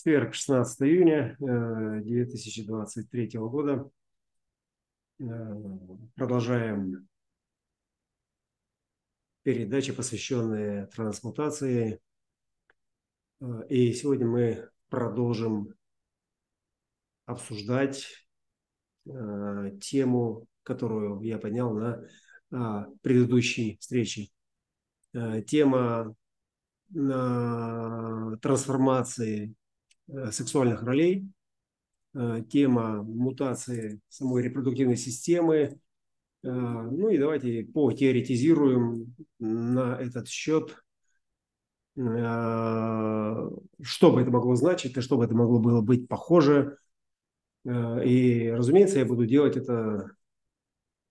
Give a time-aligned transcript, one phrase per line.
[0.00, 3.90] Четверг, 16 июня 2023 э, года.
[5.18, 5.24] Э,
[6.14, 7.06] продолжаем
[9.42, 12.00] передачи, посвященные трансмутации.
[13.42, 15.74] Э, и сегодня мы продолжим
[17.26, 18.06] обсуждать
[19.04, 22.06] тему, которую я поднял на
[23.02, 24.30] предыдущей встрече.
[25.12, 26.16] Тема
[28.40, 29.54] трансформации
[30.30, 31.28] сексуальных ролей,
[32.14, 35.78] э, тема мутации самой репродуктивной системы.
[36.42, 40.76] Э, ну и давайте потеоретизируем на этот счет,
[41.96, 42.12] что
[44.12, 46.78] бы это могло значить, и что бы это могло было быть похоже.
[47.66, 50.12] И, разумеется, я буду делать это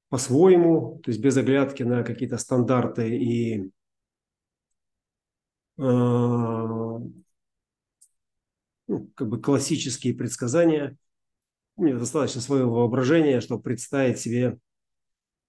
[0.10, 3.72] по-своему, то есть без оглядки на какие-то стандарты и
[8.90, 10.98] ну, как бы классические предсказания.
[11.78, 14.58] Мне достаточно своего воображения, чтобы представить себе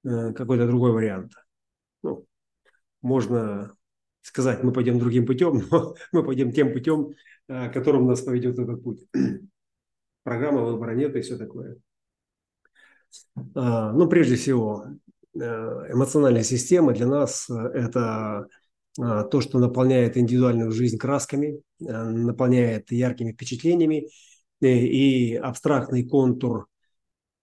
[0.05, 1.33] э, какой-то другой вариант.
[2.03, 2.27] Ну,
[3.01, 3.75] можно
[4.21, 7.15] сказать, мы пойдем другим путем, но мы пойдем тем путем,
[7.49, 9.09] э, которым нас поведет этот путь.
[10.23, 11.79] Программа выбора нет и все такое.
[13.55, 14.85] А, ну, прежде всего,
[15.35, 18.47] э, эмоциональная система для нас– это
[19.01, 24.09] то, что наполняет индивидуальную жизнь красками, а, наполняет яркими впечатлениями
[24.61, 26.67] э, и абстрактный контур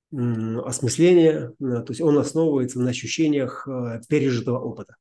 [0.09, 3.67] осмысления, то есть он основывается на ощущениях
[4.07, 4.95] пережитого опыта.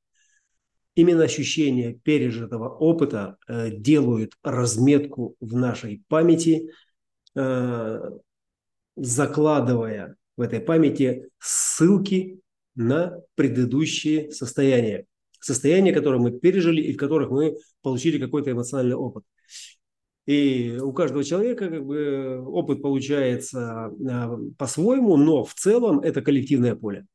[0.96, 6.70] Именно ощущения пережитого опыта э, делают разметку в нашей памяти,
[8.96, 12.40] закладывая в этой памяти ссылки
[12.74, 15.04] на предыдущие состояния
[15.40, 19.24] состояния, которые мы пережили и в которых мы получили какой-то эмоциональный опыт.
[20.26, 26.74] И у каждого человека как бы опыт получается а, по-своему, но в целом это коллективное
[26.74, 27.06] поле.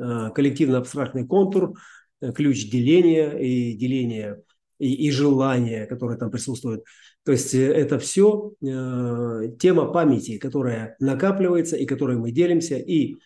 [0.00, 1.74] А, коллективно-абстрактный контур,
[2.20, 4.42] э, ключ деления и деления
[4.80, 6.84] и, и желания, которые там присутствуют.
[7.24, 12.76] То есть э, это все э, тема памяти, которая накапливается и которой мы делимся.
[12.76, 13.16] И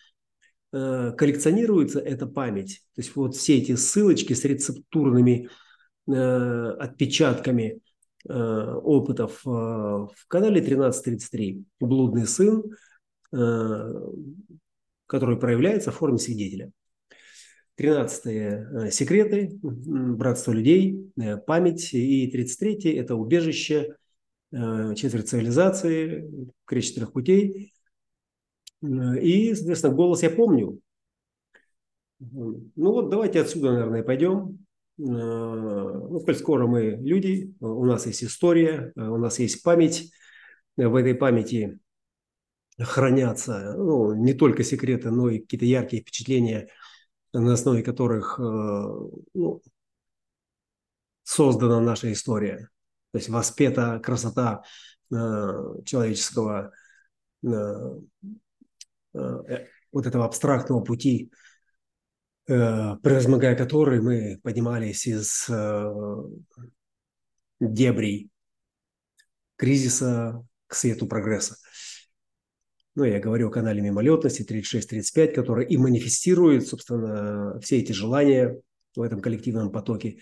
[0.71, 5.49] коллекционируется эта память, то есть вот все эти ссылочки с рецептурными
[6.07, 7.81] э, отпечатками
[8.27, 12.63] э, опытов э, в канале 1333 «Блудный сын»,
[13.33, 13.93] э,
[15.07, 16.71] который проявляется в форме свидетеля.
[17.75, 21.93] Тринадцатые э, секреты, братство людей, э, память.
[21.93, 23.95] И тридцать третье– это убежище,
[24.51, 26.29] четверть цивилизации,
[26.63, 27.73] крест четырех путей.
[28.81, 30.79] И, соответственно, голос я помню.
[32.19, 34.65] Ну вот давайте отсюда, наверное, пойдем.
[34.97, 40.11] Э, ну, коль скоро мы люди, у нас есть история, у нас есть память.
[40.77, 41.79] В этой памяти
[42.79, 46.69] хранятся ну, не только секреты, но и какие-то яркие впечатления,
[47.33, 49.61] на основе которых э, ну,
[51.23, 52.69] создана наша история.
[53.11, 54.63] То есть воспета красота
[55.11, 55.15] э,
[55.85, 56.71] человеческого
[57.45, 57.99] Э,
[59.91, 61.31] вот этого абстрактного пути,
[62.47, 65.93] э, превозмогая который мы поднимались из э,
[67.59, 68.29] дебрей
[69.55, 71.55] кризиса к свету прогресса.
[72.95, 78.61] Ну, я говорю о канале мимолетности 36-35, который и манифестирует, собственно, все эти желания
[78.95, 80.19] в этом коллективном потоке,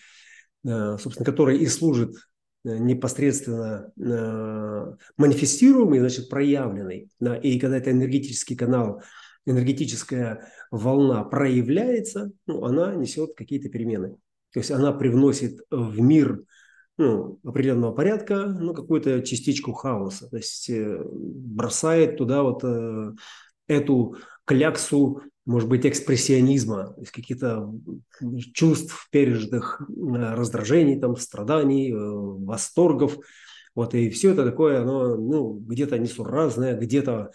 [0.64, 2.33] собственно, который и служит Э,
[2.64, 7.10] непосредственно э, манифестируемый, значит, проявленный.
[7.42, 9.02] И когда это энергетический канал,
[9.46, 14.16] энергетическая волна проявляется, ну, она несет какие-то перемены.
[14.54, 16.44] То есть она привносит в мир
[16.98, 20.30] ну, определенного порядка, ну, какую-то частичку хаоса.
[20.30, 23.12] То есть э, бросает туда вот э,
[23.68, 27.70] эту кляксу может быть, экспрессионизма, то есть каких-то
[28.54, 33.18] чувств, пережитых э, раздражений, там, страданий, э, восторгов.
[33.76, 37.32] Вот, и все это такое, оно ну, где-то несуразное, где-то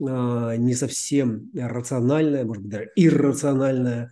[0.00, 4.10] э, не совсем рациональное, может быть, даже иррациональное,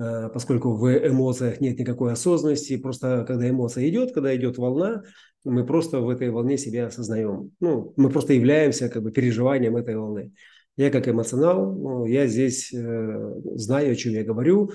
[0.00, 2.78] э, поскольку в эмоциях нет никакой осознанности.
[2.78, 5.02] Просто когда эмоция идет, когда идет волна,
[5.44, 7.50] мы просто в этой волне себя осознаем.
[7.60, 10.32] Ну, мы просто являемся как бы переживанием этой волны.
[10.76, 14.70] Я как эмоционал, ну, я здесь э, знаю, о чем я говорю.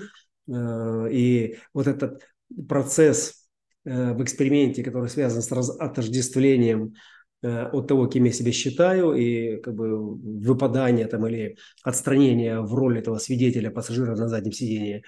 [0.48, 2.22] Э, и вот этот
[2.68, 3.48] процесс
[3.84, 6.94] э, в эксперименте, который связан с отождествлением
[7.42, 12.72] э, от того, кем я себя считаю, и как бы выпадание там или отстранение в
[12.74, 15.04] роли этого свидетеля, пассажира на заднем сидении,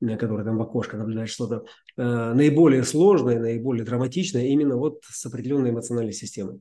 [0.00, 1.64] который там в окошко наблюдает что-то,
[1.96, 6.60] наиболее сложное, наиболее драматичное именно вот с определенной эмоциональной системой.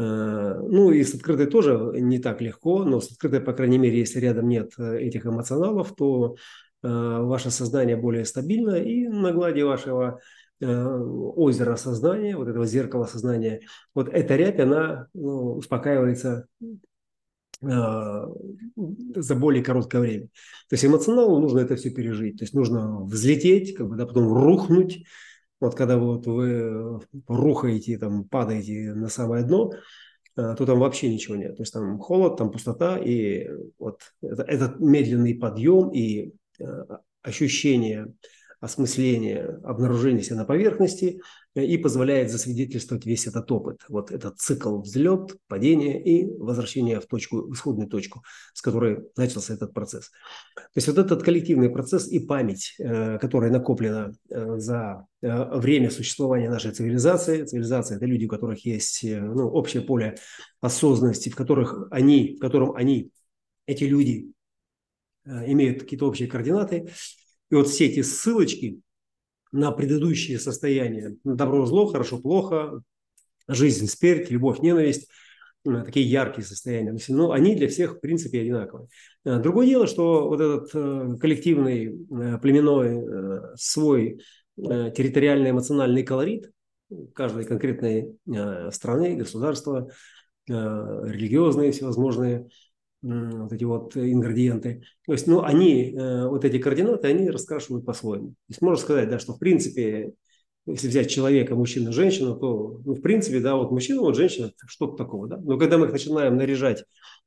[0.00, 4.20] Ну и с открытой тоже не так легко, но с открытой, по крайней мере, если
[4.20, 6.36] рядом нет этих эмоционалов, то
[6.82, 10.20] ваше сознание более стабильно и на глади вашего
[10.60, 13.62] озера сознания, вот этого зеркала сознания,
[13.92, 16.46] вот эта рябь, она ну, успокаивается
[17.60, 20.26] за более короткое время.
[20.68, 22.38] То есть эмоционально нужно это все пережить.
[22.38, 25.04] То есть нужно взлететь, как бы, да, потом рухнуть.
[25.60, 29.72] Вот когда вот вы рухаете, там, падаете на самое дно,
[30.36, 31.56] а, то там вообще ничего нет.
[31.56, 36.32] То есть там холод, там пустота, и вот этот медленный подъем и
[36.62, 38.12] а, ощущение
[38.60, 41.20] осмысление, обнаружение себя на поверхности
[41.54, 43.82] э, и позволяет засвидетельствовать весь этот опыт.
[43.88, 49.54] Вот этот цикл взлет, падение и возвращение в точку, в исходную точку, с которой начался
[49.54, 50.10] этот процесс.
[50.56, 56.48] То есть вот этот коллективный процесс и память, э, которая накоплена э, за время существования
[56.48, 57.44] нашей цивилизации.
[57.44, 60.14] Цивилизация– это люди, у которых есть ну, общее поле
[60.60, 63.10] осознанности, в, которых они, в котором они,
[63.66, 64.30] эти люди,
[65.26, 66.88] имеют какие-то общие координаты,
[67.50, 68.80] и вот все эти ссылочки
[69.52, 72.82] на предыдущие состояния, добро, зло, хорошо, плохо,
[73.46, 75.08] жизнь, смерть, любовь, ненависть,
[75.66, 78.88] э, такие яркие состояния, но они для всех в принципе одинаковые.
[79.24, 82.06] Э, другое дело, что вот этот э, коллективный
[82.38, 84.20] племенной свой
[84.56, 86.50] территориальный эмоциональный колорит
[87.14, 88.18] каждой конкретной
[88.72, 89.88] страны, государства,
[90.48, 92.48] религиозные всевозможные
[93.02, 94.82] вот эти вот ингредиенты.
[95.06, 98.30] То есть, ну, они, э, вот эти координаты, они раскрашивают по-своему.
[98.30, 100.14] То есть, можно сказать, да, что в принципе,
[100.66, 104.96] если взять человека, мужчину, женщину, то, ну, в принципе, да, вот мужчина, вот женщина, что-то
[104.96, 105.36] такого, да.
[105.38, 106.84] Но когда мы их начинаем наряжать э,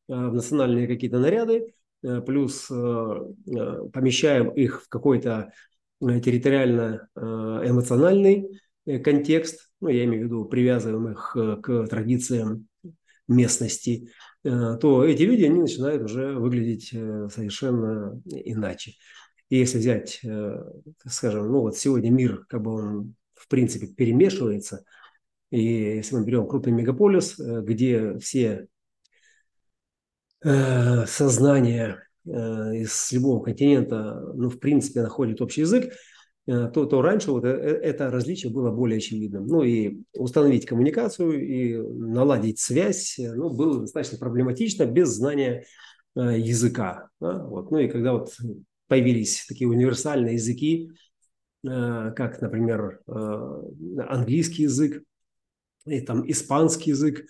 [0.08, 1.74] в национальные какие-то наряды,
[2.04, 5.54] э, плюс помещаем их в какой-то
[6.02, 8.60] территориально эмоциональный
[9.04, 12.68] контекст, ну, я имею в виду, привязываем их к традициям
[13.28, 14.10] местности,
[14.44, 18.94] то эти люди, они начинают уже выглядеть э, совершенно иначе.
[19.50, 20.64] И если взять, э,
[21.06, 24.84] скажем, ну вот сегодня мир, как бы он в принципе перемешивается,
[25.52, 28.68] и если мы берем крупный мегаполис, где все
[30.42, 35.96] сознания из любого континента, ну, в принципе, находят общий язык, Э,
[36.74, 39.46] то, то раньше вот э, э, это различие было более очевидным.
[39.48, 45.66] Ну и установить коммуникацию и наладить связь ну, было достаточно проблематично без знания
[46.16, 47.10] языка.
[47.20, 47.44] Да?
[47.44, 47.72] Вот.
[47.72, 48.36] Ну и когда вот
[48.88, 50.92] появились такие универсальные языки,
[51.64, 55.04] как, например, английский язык,
[55.86, 57.24] и там испанский язык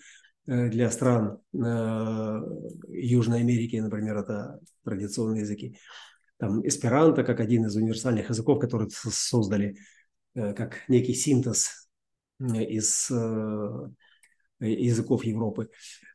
[0.46, 5.76] для стран Южной Америки, например, это традиционные языки
[6.42, 9.76] там, эсперанто как один из универсальных языков, который создали
[10.34, 11.88] э, как некий синтез
[12.40, 13.88] э, из э,
[14.58, 15.68] языков Европы.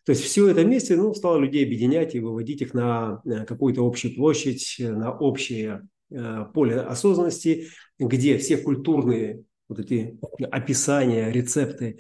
[0.04, 4.16] То есть все это вместе ну, стало людей объединять и выводить их на какую-то общую
[4.16, 5.88] площадь, на общее
[6.54, 10.20] поле осознанности, где все культурные вот эти
[10.52, 12.00] описания, рецепты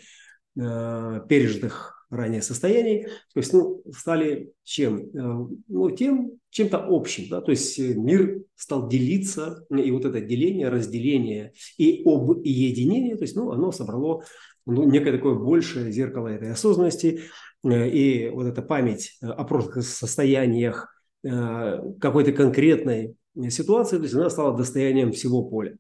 [0.54, 5.00] пережитых ранее состояний, то есть ну, стали чем?
[5.00, 7.30] Э, ну, тем, чем-то общим.
[7.30, 7.42] Да?
[7.42, 13.36] То есть э, мир стал делиться, и вот это деление, разделение и объединение, то есть
[13.36, 14.24] ну, оно собрало
[14.66, 17.22] ну, некое такое большее зеркало этой осознанности,
[17.64, 23.16] э, и вот эта память о прошлых состояниях какой-то конкретной
[23.50, 25.76] ситуации, то есть она стала достоянием всего поля.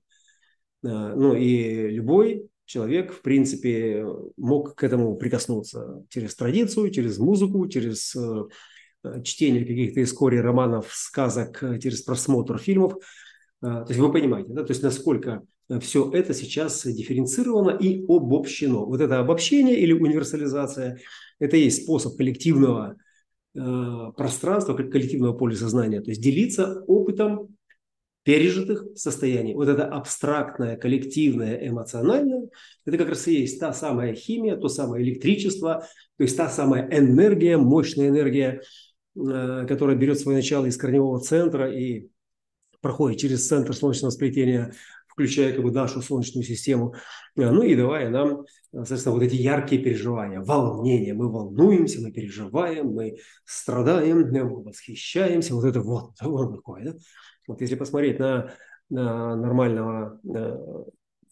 [0.81, 4.05] Ну и любой человек, в принципе,
[4.36, 8.43] мог к этому прикоснуться через традицию, через музыку, через э,
[9.24, 12.93] чтение каких-то историй, романов, сказок, через просмотр фильмов.
[13.63, 15.41] Э, то есть вы понимаете, да, то есть насколько
[15.81, 18.86] все это сейчас дифференцировано и обобщено.
[18.86, 21.00] Вот это обобщение или универсализация–
[21.39, 22.95] это и есть способ коллективного
[23.55, 27.57] э, пространства, коллективного поля сознания, то есть делиться опытом
[28.27, 29.55] пережитых состояний.
[29.55, 32.50] Вот это абстрактное, коллективное, эмоциональное,
[32.86, 36.89] это как раз и есть та самая химия, то самое электричество, то есть та самая
[36.91, 38.62] энергия, мощная энергия,
[39.15, 42.10] э, которая берет свое начало из корневого центра и
[42.81, 44.74] проходит через центр солнечного сплетения,
[45.17, 46.93] включая как бы нашу солнечную систему,
[47.36, 51.15] э, ну и давая нам, соответственно, вот эти яркие переживания, волнение.
[51.15, 55.55] Мы волнуемся, мы переживаем, мы страдаем, мы восхищаемся.
[55.55, 56.93] Вот это вот, вот такое, да?
[57.47, 58.53] Вот если посмотреть на,
[58.91, 60.86] на нормального, на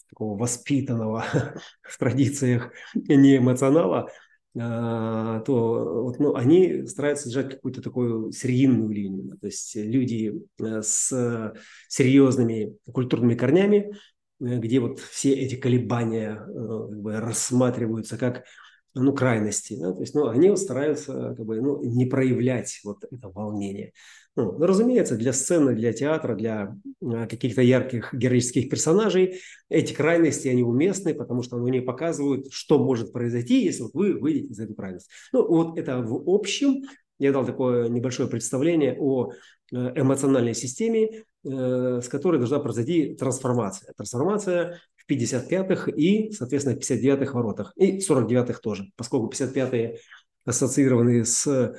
[0.09, 1.23] такого воспитанного
[1.83, 4.09] в традициях не эмоционала,
[4.55, 9.37] то вот, ну, они стараются держать какую-то такую серийную линию.
[9.37, 11.53] То есть люди с
[11.89, 13.91] серьезными культурными корнями,
[14.39, 18.45] где вот все эти колебания как бы, рассматриваются как
[18.93, 19.77] ну, крайности.
[19.77, 19.91] Да?
[19.93, 23.91] То есть, ну, они стараются как бы, ну, не проявлять вот это волнение.
[24.35, 29.39] Ну, ну, разумеется, для сцены, для театра, для а, каких-то ярких героических персонажей
[29.69, 34.47] эти крайности, они уместны, потому что они показывают, что может произойти, если вот вы выйдете
[34.47, 35.09] из этой крайности.
[35.31, 36.83] Ну, вот это в общем.
[37.17, 39.31] Я дал такое небольшое представление о
[39.71, 43.93] э, эмоциональной системе, э, с которой должна произойти трансформация.
[43.95, 47.71] Трансформация в 55-х и, соответственно, 59-х воротах.
[47.77, 49.99] И 49-х тоже, поскольку 55-е
[50.43, 51.73] ассоциированы с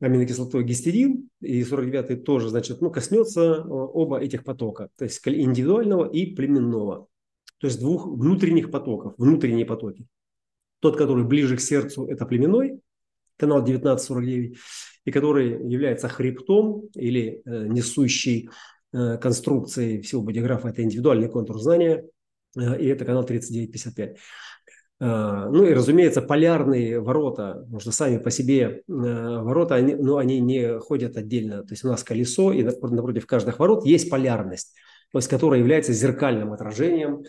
[0.00, 6.08] аминокислотой гистидин, и 49-й тоже, значит, ну, коснется э, оба этих потока, то есть индивидуального
[6.08, 7.06] и племенного,
[7.58, 10.06] то есть двух внутренних потоков, внутренние потоки.
[10.80, 12.80] Тот, который ближе к сердцу, это племенной,
[13.36, 14.58] канал 1949,
[15.04, 18.50] и который является хребтом или э, несущей
[18.92, 22.04] э, конструкцией всего бодиграфа, это индивидуальный контур знания,
[22.56, 24.18] Э, и это канал 3955.
[25.00, 30.40] Э, ну и, разумеется, полярные ворота, что сами по себе э, ворота, они, ну, они
[30.40, 31.62] не ходят отдельно.
[31.62, 34.74] То есть у нас колесо, и напротив каждых ворот есть полярность,
[35.12, 37.24] то есть которая является зеркальным отражением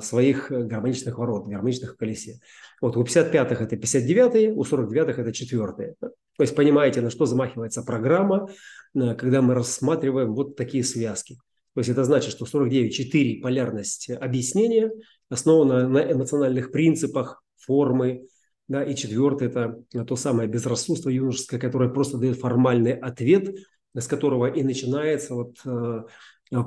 [0.00, 2.38] своих гармоничных ворот, гармоничных колесе.
[2.80, 5.94] Вот у 55-х это 59-е, у 49-х это 4-е.
[5.98, 8.48] То есть понимаете, на что замахивается программа,
[8.94, 11.38] когда мы рассматриваем вот такие связки.
[11.74, 14.92] То есть это значит, что 49.4 полярность объяснения
[15.28, 18.26] основана на эмоциональных принципах, формы,
[18.68, 23.54] да, и четвертое– это то самое безрассудство юношеское, которое просто дает формальный ответ,
[23.94, 26.04] с которого и начинается вот, э,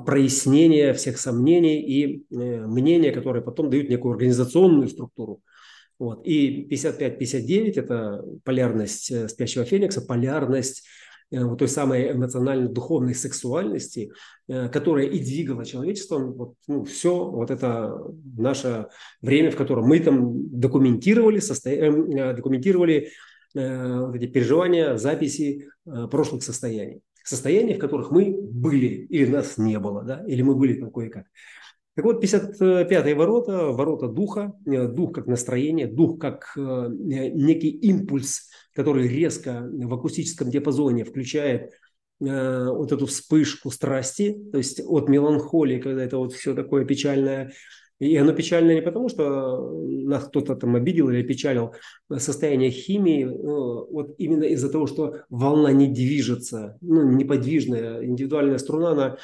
[0.06, 5.42] прояснение всех сомнений и э, мнения, которые потом дают некую организационную структуру.
[5.98, 6.24] Вот.
[6.24, 10.84] И 55-59– это полярность э, спящего феникса, полярность
[11.30, 14.12] вот той самой эмоционально-духовной сексуальности,
[14.48, 16.32] э, которая и двигала человечеством.
[16.32, 17.94] Вот, ну, все вот это
[18.36, 18.88] наше
[19.20, 21.70] время, в котором мы там документировали, состо...
[21.70, 23.10] Э, документировали
[23.54, 25.68] вот эти переживания, записи
[26.10, 27.00] прошлых состояний.
[27.24, 31.24] Состояний, в которых мы были или нас не было, да, или мы были там кое-как.
[31.96, 38.47] Так вот, 55-е ворота, ворота духа, дух как настроение, дух как некий импульс
[38.78, 41.72] который резко в акустическом диапазоне включает
[42.20, 47.52] э, вот эту вспышку страсти, то есть от меланхолии, когда это вот все такое печальное,
[47.98, 51.74] и оно печальное не потому, что нас кто-то там обидел или печалил,
[52.18, 59.16] состояние химии, вот именно из-за того, что волна не движется, ну, неподвижная, индивидуальная струна, она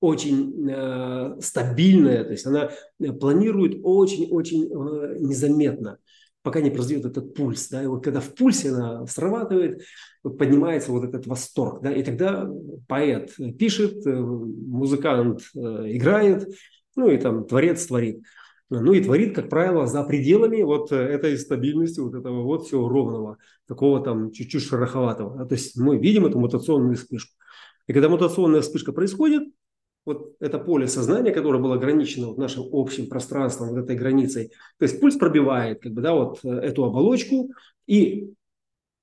[0.00, 2.72] очень э, стабильная, то есть она
[3.18, 5.96] планирует очень-очень э, незаметно
[6.42, 7.68] пока не произойдет этот пульс.
[7.68, 7.82] Да?
[7.82, 9.82] И вот когда в пульсе она срабатывает,
[10.22, 11.82] поднимается вот этот восторг.
[11.82, 11.92] Да?
[11.92, 12.48] И тогда
[12.88, 16.48] поэт пишет, э, музыкант э, играет,
[16.96, 18.22] ну и там творец творит.
[18.70, 23.36] Ну и творит, как правило, за пределами вот этой стабильности, вот этого вот всего ровного,
[23.68, 25.44] такого там чуть-чуть шероховатого.
[25.46, 27.34] То есть мы видим эту мутационную вспышку.
[27.86, 29.48] И когда мутационная вспышка происходит,
[30.04, 34.52] вот это поле сознания, которое было ограничено вот нашим общим пространством, вот этой границей.
[34.78, 37.52] То есть пульс пробивает как бы, да, вот э, эту оболочку,
[37.86, 38.32] и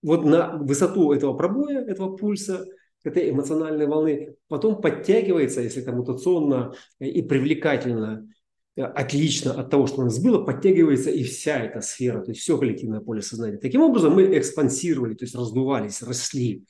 [0.02, 2.66] вот на высоту этого пробоя, этого пульса,
[3.04, 8.28] этой эмоциональной волны, потом подтягивается, если это мутационно и привлекательно,
[8.76, 12.42] э, отлично от того, что у нас было, подтягивается и вся эта сфера, то есть
[12.42, 13.58] все коллективное поле сознания.
[13.58, 16.66] Таким образом мы экспансировали, то есть раздувались, росли.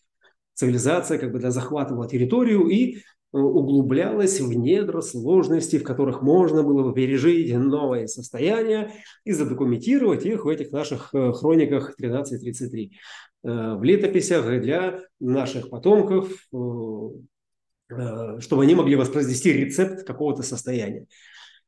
[0.54, 2.98] Цивилизация как бы да, захватывала территорию и
[3.32, 8.94] углублялась в недра сложностей, в которых можно было бы пережить новое состояние
[9.24, 12.92] и задокументировать их в этих наших э, хрониках 1333.
[13.44, 21.06] Э, в летописях для наших потомков, э, чтобы они могли воспроизвести рецепт какого-то состояния.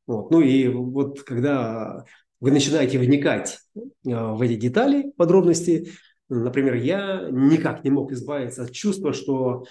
[0.06, 0.30] Вот.
[0.30, 2.04] Ну и вот когда
[2.40, 3.60] вы начинаете вникать
[4.02, 5.92] в эти детали, подробности,
[6.28, 9.64] например, я никак не мог избавиться от чувства, что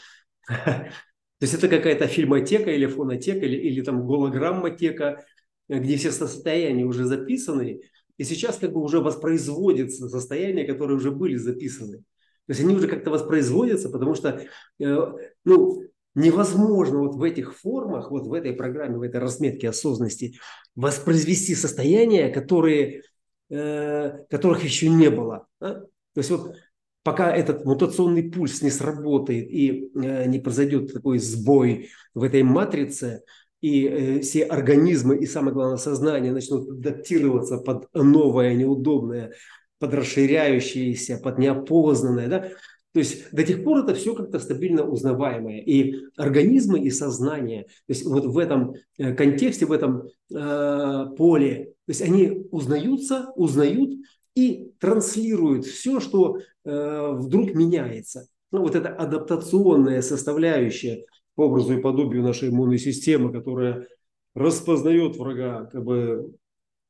[1.41, 5.25] То есть это какая-то фильмотека или фонотека, или, или там голограммотека,
[5.67, 7.81] где все состояния уже записаны,
[8.17, 11.97] и сейчас как бы уже воспроизводятся состояния, которые уже были записаны.
[11.97, 14.45] То есть они уже как-то воспроизводятся, потому что
[14.79, 14.97] э,
[15.43, 15.81] ну,
[16.13, 20.37] невозможно вот в этих формах, вот в этой программе, в этой разметке осознанности
[20.75, 23.01] воспроизвести состояния, которые,
[23.49, 25.47] э, которых еще не было.
[25.59, 25.79] Да?
[25.79, 26.55] То есть вот
[27.03, 33.23] пока этот мутационный пульс не сработает и э, не произойдет такой сбой в этой матрице,
[33.61, 39.33] и э, все организмы и, самое главное, сознание начнут адаптироваться под новое, неудобное
[39.79, 42.49] под расширяющееся, под неопознанное, да,
[42.93, 45.61] то есть до тех пор это все как-то стабильно узнаваемое.
[45.61, 51.73] И организмы, и сознание, то есть вот в этом э, контексте, в этом э, поле,
[51.85, 53.91] то есть они узнаются, узнают
[54.35, 58.27] и транслируют все, что вдруг меняется.
[58.51, 63.87] Ну, вот эта адаптационная составляющая по образу и подобию нашей иммунной системы, которая
[64.33, 66.33] распознает врага, как бы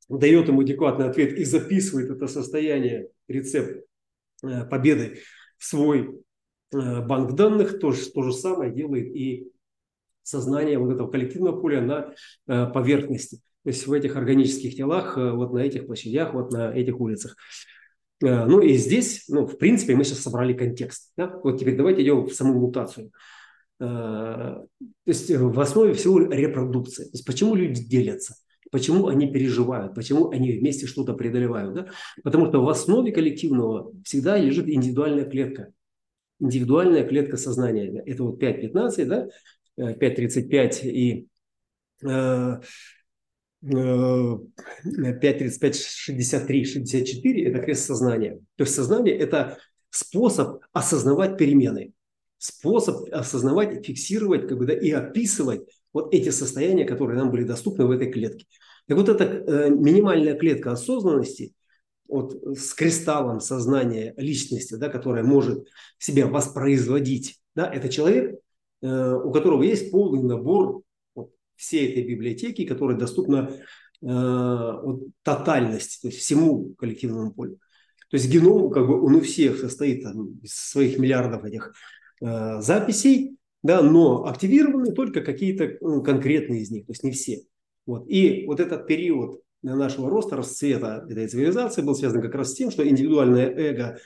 [0.10, 3.86] дает ему адекватный ответ и записывает это состояние, рецепт
[4.44, 5.20] э, победы
[5.58, 6.22] в свой
[6.74, 9.52] э, банк данных, то, то же самое делает и
[10.24, 12.14] сознание вот этого коллективного поля на
[12.48, 13.38] э, поверхности.
[13.64, 17.36] То есть в этих органических телах, вот на этих площадях, вот на этих улицах.
[18.22, 21.12] Ну и здесь, ну, в принципе, мы сейчас собрали контекст.
[21.18, 21.40] Да?
[21.44, 23.12] Вот теперь давайте идем в саму мутацию.
[23.80, 24.68] То
[25.06, 27.06] есть в основе всего репродукция.
[27.06, 28.36] То есть почему люди делятся?
[28.72, 29.96] Почему они переживают?
[29.96, 31.74] Почему они вместе что-то преодолевают?
[31.74, 31.88] Да?
[32.24, 35.74] Потому что в основе коллективного всегда лежит индивидуальная клетка.
[36.40, 38.02] Индивидуальная клетка сознания.
[38.06, 39.28] Это вот 5.15, да?
[39.78, 41.28] 5.35 и
[43.64, 48.40] 5.35, 63, 64– это крест сознания.
[48.56, 49.58] То есть сознание– это
[49.90, 51.94] способ осознавать перемены,
[52.38, 55.62] способ осознавать, фиксировать как бы, да, и описывать
[55.94, 58.46] вот эти состояния, которые нам были доступны в этой клетке.
[58.88, 61.54] Так вот эта э, минимальная клетка осознанности
[62.08, 65.68] вот, с кристаллом сознания личности, да, которая может
[66.00, 68.40] себя воспроизводить, да, это человек,
[68.82, 70.82] э, у которого есть полный набор
[71.62, 73.58] всей этой библиотеки, которая доступна э,
[74.02, 77.60] вот, тотальности, то есть всему коллективному полю.
[78.10, 81.74] То есть геном, как бы он у всех состоит там, из своих миллиардов этих
[82.22, 87.44] э, записей, да, но активированы только какие-то ну, конкретные из них, то есть не все.
[87.86, 88.10] Вот.
[88.10, 92.72] И вот этот период нашего роста, расцвета этой цивилизации был связан как раз с тем,
[92.72, 94.00] что индивидуальное эго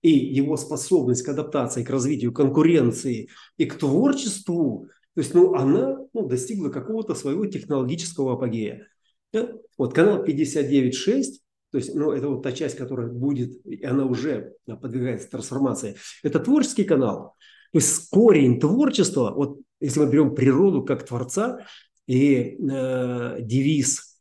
[0.00, 3.28] и его способность к адаптации, к развитию конкуренции
[3.58, 8.86] и к творчеству, то есть ну, она ну, достигла какого-то своего технологического апогея.
[9.32, 9.50] Да?
[9.76, 11.24] Вот канал 59.6,
[11.70, 16.38] то есть ну, это вот та часть, которая будет, и она уже подвигается трансформации, это
[16.38, 17.34] творческий канал.
[17.72, 21.60] То есть корень творчества, вот если мы берем природу как творца
[22.06, 24.18] и э, девиз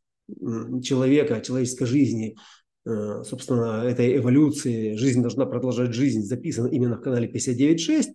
[0.81, 2.37] человека, человеческой жизни,
[2.85, 8.05] э, собственно, этой эволюции, жизнь должна продолжать жизнь, записан именно в канале 59.6,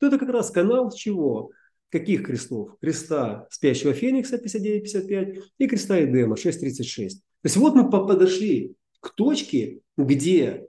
[0.00, 1.50] то это как раз канал чего?
[1.90, 2.76] Каких крестов?
[2.80, 7.08] Креста спящего Феникса 59.55 и креста Эдема 6.36.
[7.08, 10.66] То есть вот мы подошли к точке, где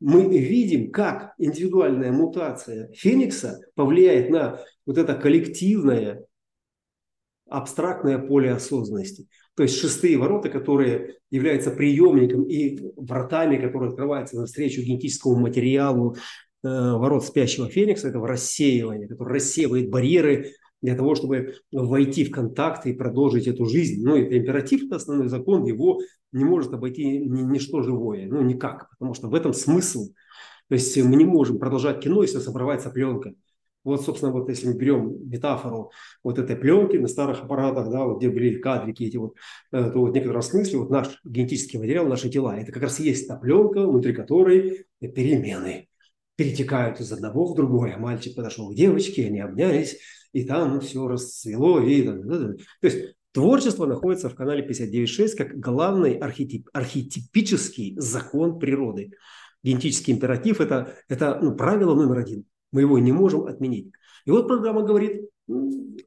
[0.00, 6.24] мы видим, как индивидуальная мутация Феникса повлияет на вот это коллективное
[7.48, 9.26] абстрактное поле осознанности.
[9.56, 16.68] То есть шестые ворота, которые являются приемником и вратами, которые открываются навстречу генетическому материалу э,
[16.68, 22.92] ворот спящего Феникса, это рассеивание, которое рассеивает барьеры для того, чтобы войти в контакт и
[22.92, 24.04] продолжить эту жизнь.
[24.04, 26.00] Ну, это императив, это основной закон, его
[26.32, 30.08] не может обойти ни, ничто живое, ну, никак, потому что в этом смысл.
[30.68, 33.34] То есть мы не можем продолжать кино, если сопровается пленка.
[33.84, 38.18] Вот, собственно, вот если мы берем метафору вот этой пленки на старых аппаратах, да, вот
[38.18, 39.34] где были кадрики эти вот,
[39.72, 43.00] э, то вот в некотором смысле вот наш генетический материал, наши тела, это как раз
[43.00, 45.88] и есть та пленка, внутри которой перемены
[46.38, 47.96] перетекают из одного в другое.
[47.98, 49.98] Мальчик подошел к девочке, они обнялись,
[50.32, 51.80] и там все расцвело.
[51.80, 59.10] И, то есть творчество находится в канале 59.6 как главный архетип, архетипический закон природы.
[59.64, 62.44] Генетический императив это,– это ну, правило номер один.
[62.70, 63.90] Мы его не можем отменить.
[64.24, 65.22] И вот программа говорит,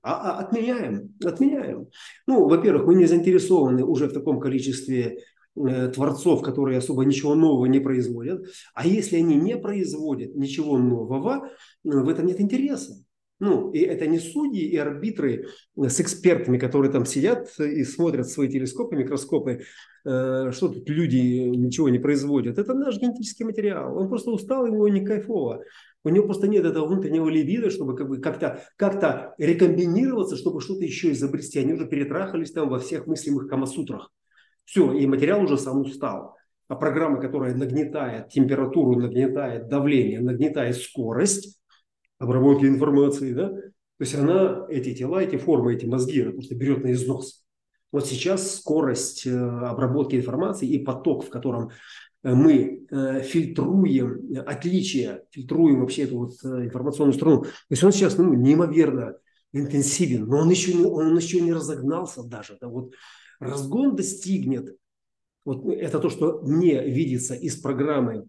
[0.02, 1.88] а, а, отменяем, отменяем.
[2.26, 5.17] Ну, во-первых, мы не заинтересованы уже в таком количестве
[5.56, 8.46] творцов, которые особо ничего нового не производят.
[8.74, 11.50] А если они не производят ничего нового,
[11.84, 12.96] в этом нет интереса.
[13.42, 18.48] Ну, и это не судьи и арбитры с экспертами, которые там сидят и смотрят свои
[18.48, 19.64] телескопы, микроскопы,
[20.06, 22.60] э, что тут люди ничего не производят.
[22.60, 23.98] Это наш генетический материал.
[23.98, 25.64] Он просто устал, его не кайфово.
[26.04, 30.84] У него просто нет этого внутреннего либидо, чтобы как бы как-то как рекомбинироваться, чтобы что-то
[30.84, 31.58] еще изобрести.
[31.58, 34.12] Они уже перетрахались там во всех мыслимых камасутрах.
[34.65, 36.38] Все, и материал уже сам устал.
[36.67, 41.60] А программа, которая нагнетает температуру, нагнетает давление, нагнетает скорость,
[42.17, 43.50] обработки информации, да,
[44.02, 47.43] то есть она эти тела, эти формы, эти мозги, она просто берет на износ.
[47.91, 51.69] Вот сейчас скорость э, обработки информации и поток, в котором
[52.24, 57.43] э, мы э, фильтруем отличия, фильтруем вообще эту вот информационную страну.
[57.43, 59.17] То есть он сейчас ну, неимоверно
[59.54, 62.58] интенсивен, но он еще не, он еще не разогнался даже.
[62.60, 62.93] Да, вот
[63.41, 64.77] разгон достигнет,
[65.43, 68.27] вот это то, что мне видится из программы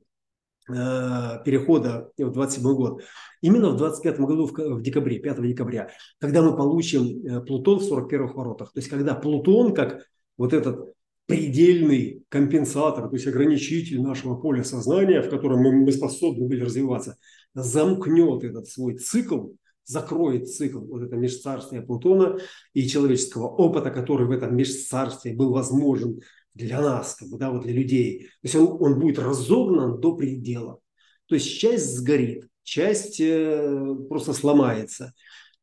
[0.66, 3.02] перехода в 27 год,
[3.40, 8.72] именно в 25 году, в, декабре, 5 декабря, когда мы получим Плутон в 41 воротах.
[8.72, 10.06] То есть, когда Плутон, как
[10.38, 10.94] вот этот
[11.26, 17.16] предельный компенсатор, то есть ограничитель нашего поля сознания, в котором мы способны были развиваться,
[17.54, 19.48] замкнет этот свой цикл,
[19.84, 22.38] закроет цикл вот это межцарствия Плутона
[22.72, 26.20] и человеческого опыта, который в этом межцарстве был возможен
[26.54, 28.24] для нас, как бы, да, вот для людей.
[28.42, 30.78] То есть он, он будет разогнан до предела.
[31.26, 35.14] То есть часть сгорит, часть э, просто сломается,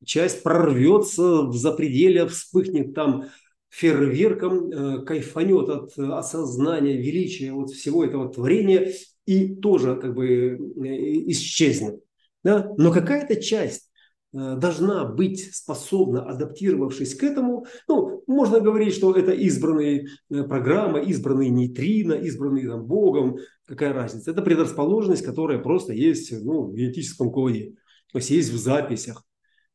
[0.03, 3.25] часть прорвется в запределе, вспыхнет там
[3.69, 8.91] фейерверком, э, кайфанет от осознания величия вот всего этого творения
[9.25, 12.01] и тоже как бы э, исчезнет.
[12.43, 12.73] Да?
[12.77, 13.88] Но какая-то часть
[14.31, 21.49] должна быть способна, адаптировавшись к этому, ну, можно говорить, что это избранные э, программы, избранные
[21.49, 24.31] нейтрино, избранные там, Богом, какая разница.
[24.31, 27.73] Это предрасположенность, которая просто есть ну, в генетическом коде,
[28.11, 29.23] то есть есть в записях.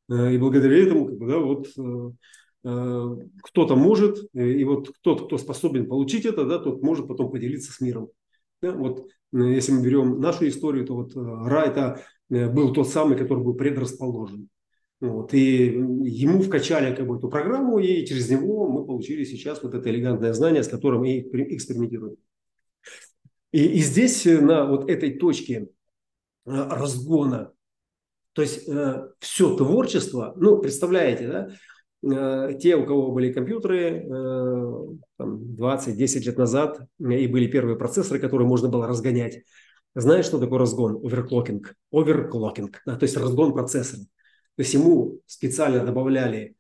[0.09, 1.69] И благодаря этому как бы, да, вот,
[3.43, 7.81] кто-то может, и вот тот, кто способен получить это, да, тот может потом поделиться с
[7.81, 8.09] миром.
[8.61, 13.43] Да, вот если мы берем нашу историю, то вот Ра это был тот самый, который
[13.45, 14.49] был предрасположен.
[15.01, 19.75] Вот, и ему вкачали как бы, эту программу, и через него мы получили сейчас вот
[19.75, 22.17] это элегантное знание, с которым мы экспериментируем.
[23.53, 25.69] И, и здесь на вот этой точке
[26.47, 27.53] разгона,
[28.33, 31.51] то есть э, все творчество, ну, представляете, да,
[32.13, 38.47] Э, те, у кого были компьютеры э, 20-10 лет назад, и были первые процессоры, которые
[38.47, 39.45] можно было разгонять,
[39.95, 41.01] знаешь, что такое разгон?
[41.05, 41.75] Оверклокинг.
[41.93, 44.03] Оверклокинг, да, то есть разгон процессора.
[44.57, 46.57] То есть ему специально добавляли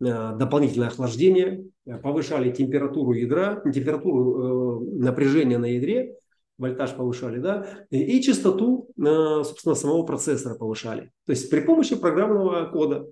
[0.00, 0.04] э,
[0.36, 1.64] дополнительное охлаждение,
[2.02, 6.16] повышали температуру ядра, температуру э, напряжения на ядре,
[6.58, 9.02] вольтаж повышали, да, и, и частоту, э,
[9.44, 11.12] собственно, самого процессора повышали.
[11.24, 13.06] То есть при помощи программного кода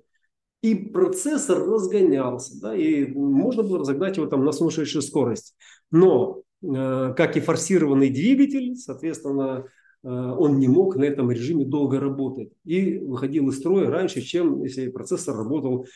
[0.63, 5.55] и процессор разгонялся, да, и можно было разогнать его там на сумасшедшую скорость.
[5.91, 9.67] Но, э, как и форсированный двигатель, соответственно,
[10.03, 14.63] э, он не мог на этом режиме долго работать и выходил из строя раньше, чем
[14.63, 15.87] если процессор работал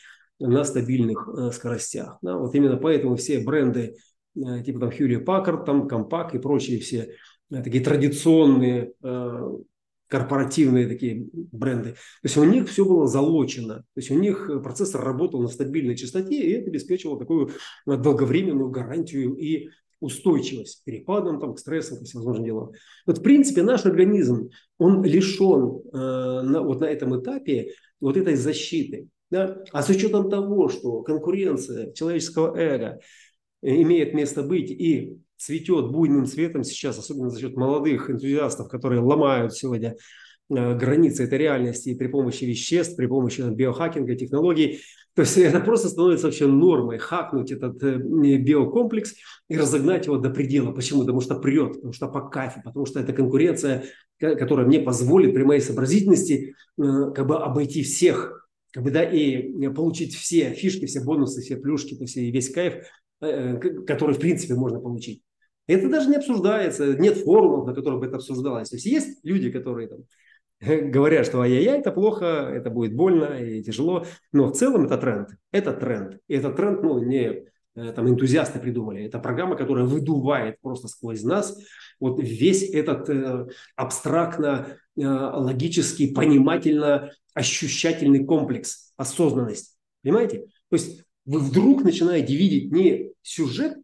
[0.41, 2.19] на стабильных э, скоростях.
[2.23, 2.37] Да.
[2.37, 3.97] Вот именно поэтому все бренды
[4.37, 7.15] э, типа там Hewlett Packard, там Compaq и прочие все
[7.51, 9.49] э, такие традиционные э,
[10.09, 11.91] корпоративные такие бренды.
[11.93, 13.77] То есть у них все было залочено.
[13.77, 17.51] То есть у них процессор работал на стабильной частоте, и это обеспечивало такую
[17.87, 19.69] долговременную гарантию и
[20.01, 22.73] устойчивость к перепадам, там, к стрессам, ко всевозможным делам.
[23.07, 25.97] Вот, в принципе, наш организм, он лишен э,
[26.43, 29.09] на, вот на этом этапе вот этой защиты.
[29.31, 29.63] Да?
[29.73, 33.01] А с учетом того, что конкуренция человеческого эго
[33.63, 39.55] имеет место быть и цветет буйным цветом сейчас, особенно за счет молодых энтузиастов, которые ломают
[39.55, 39.97] сегодня э,
[40.51, 44.81] границы этой реальности при помощи веществ, при помощи биохакинга, технологий.
[45.15, 49.15] То есть это просто становится вообще нормой, хакнуть этот э, биокомплекс
[49.49, 50.73] и разогнать его до предела.
[50.73, 51.01] Почему?
[51.01, 53.85] Потому что прет, потому что по кайфу, потому что это конкуренция,
[54.19, 56.83] которая мне позволит при моей сообразительности э,
[57.15, 61.97] как бы обойти всех, как бы, да, и получить все фишки, все бонусы, все плюшки,
[61.97, 62.85] то есть весь кайф,
[63.19, 65.23] который, в принципе, можно получить.
[65.67, 68.71] Это даже не обсуждается, нет форумов, на которых бы это обсуждалось.
[68.71, 70.01] То есть есть люди, которые там,
[70.91, 74.05] говорят, что ай-яй-яй, это плохо, это будет больно и тяжело.
[74.33, 75.31] Но в целом это тренд.
[75.53, 76.19] Это тренд.
[76.29, 77.45] И этот тренд ну, не
[77.75, 79.05] э, там энтузиасты придумали.
[79.05, 81.59] Это программа, которая выдувает просто сквозь нас
[81.99, 83.47] вот весь этот э,
[83.77, 89.77] абстрактно, э, логический, понимательно ощущательный комплекс, осознанность.
[90.03, 90.47] Понимаете?
[90.69, 93.79] То есть вы вдруг начинаете видеть не сюжет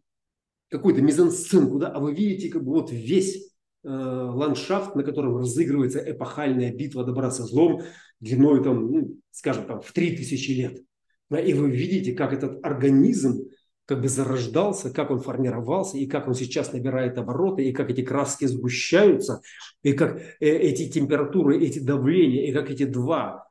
[0.69, 3.51] какую-то мизансценку, да, а вы видите как бы вот весь
[3.83, 7.81] ландшафт, на котором разыгрывается эпохальная битва добра со злом
[8.19, 10.81] длиной, там, ну, скажем, там, в 3000 лет.
[11.29, 13.49] И вы видите, как этот организм
[13.87, 18.01] как бы зарождался, как он формировался, и как он сейчас набирает обороты, и как эти
[18.01, 19.41] краски сгущаются,
[19.81, 23.46] и как э, эти температуры, эти давления, и как эти два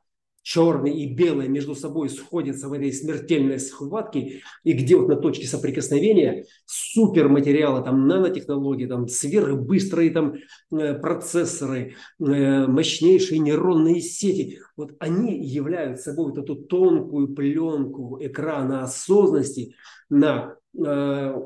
[0.47, 5.45] черный и белый между собой сходятся в этой смертельной схватке, и где вот на точке
[5.45, 10.35] соприкосновения суперматериалы, там нанотехнологии, там сверхбыстрые там
[10.71, 18.83] э, процессоры, э, мощнейшие нейронные сети, вот они являются собой вот эту тонкую пленку экрана
[18.83, 19.75] осознанности
[20.09, 21.41] на э,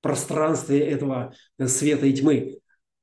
[0.00, 1.34] пространстве этого
[1.66, 2.60] света и тьмы,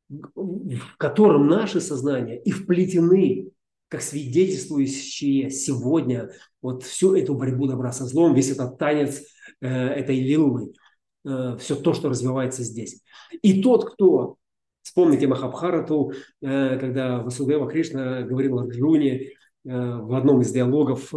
[0.10, 3.52] в котором наши сознания и вплетены
[3.90, 6.30] как свидетельствующие сегодня
[6.62, 9.24] вот всю эту борьбу добра со злом, весь этот танец
[9.62, 10.74] э, этой лилвы,
[11.26, 13.02] э, все то, что развивается здесь.
[13.42, 14.38] И тот, кто
[14.82, 21.12] Вспомните Махабхарату, когда Васудева Кришна говорил Арджуне в одном из диалогов,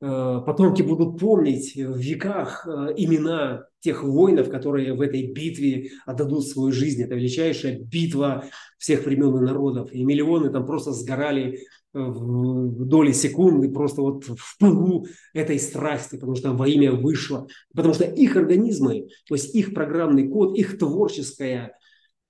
[0.00, 7.02] потомки будут помнить в веках имена тех воинов, которые в этой битве отдадут свою жизнь.
[7.02, 8.44] Это величайшая битва
[8.78, 9.92] всех времен и народов.
[9.92, 11.58] И миллионы там просто сгорали
[11.92, 17.46] в доли секунды, просто вот в пылу этой страсти, потому что во имя вышло.
[17.74, 21.76] Потому что их организмы, то есть их программный код, их творческая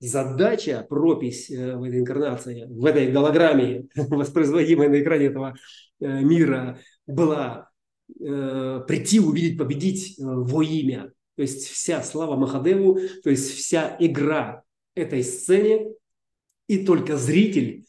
[0.01, 5.55] задача, пропись э, в этой инкарнации, в этой голограмме, воспроизводимой на экране этого
[6.01, 7.71] э, мира, была
[8.21, 11.12] э, прийти, увидеть, победить во имя.
[11.42, 14.62] То есть вся слава Махадеву, то есть вся игра
[14.94, 15.88] этой сцене,
[16.68, 17.85] и только зритель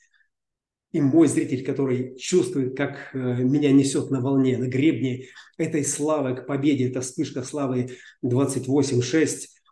[0.91, 5.25] и мой зритель, который чувствует, как э, меня несет на волне, на гребне
[5.59, 7.91] этой славы к победе, это вспышка славы
[8.25, 9.01] 28.6,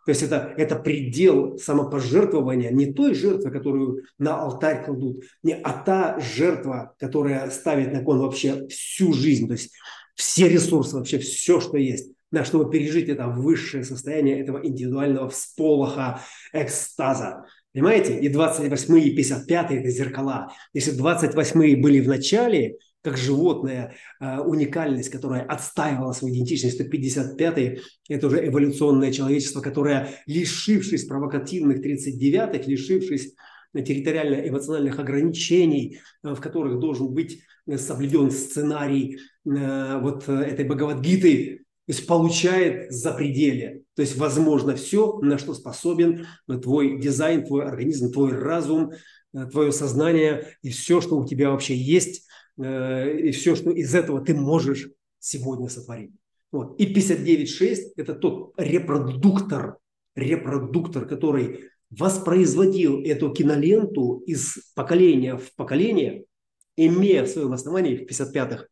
[0.04, 5.72] то есть это, это предел самопожертвования, не той жертвы, которую на алтарь кладут, не, а
[5.72, 9.72] та жертва, которая ставит на кон вообще всю жизнь, то есть
[10.14, 16.20] все ресурсы, вообще все, что есть, да, чтобы пережить это высшее состояние этого индивидуального всполоха,
[16.52, 17.44] экстаза.
[17.72, 18.18] Понимаете?
[18.18, 20.52] И 28 и 55– это зеркала.
[20.74, 27.80] Если 28 были в начале, как животная э, уникальность, которая отстаивала свою идентичность, то 55
[28.08, 33.34] это уже эволюционное человечество, которое, лишившись провокативных 39-х, лишившись
[33.74, 37.42] территориально-эмоциональных ограничений, э, в которых должен быть
[37.76, 43.82] соблюден сценарий э, вот этой Бхагавадгиты, то есть получает за пределе.
[43.94, 48.92] То есть возможно все, на что способен твой дизайн, твой организм, твой разум,
[49.34, 53.94] э, твое сознание и все, что у тебя вообще есть, э, и все, что из
[53.94, 56.12] этого ты можешь сегодня сотворить.
[56.52, 56.78] Вот.
[56.78, 59.78] И 59.6– это тот репродуктор,
[60.14, 66.24] репродуктор, который воспроизводил эту киноленту из поколения в поколение,
[66.76, 68.66] имея в своем основании в 55-х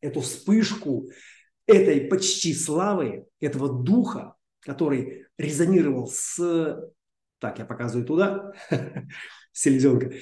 [0.00, 1.08] эту вспышку
[1.66, 6.90] этой почти славы, этого духа, который резонировал с...
[7.38, 8.52] Так, я показываю туда,
[9.52, 10.12] селезенка.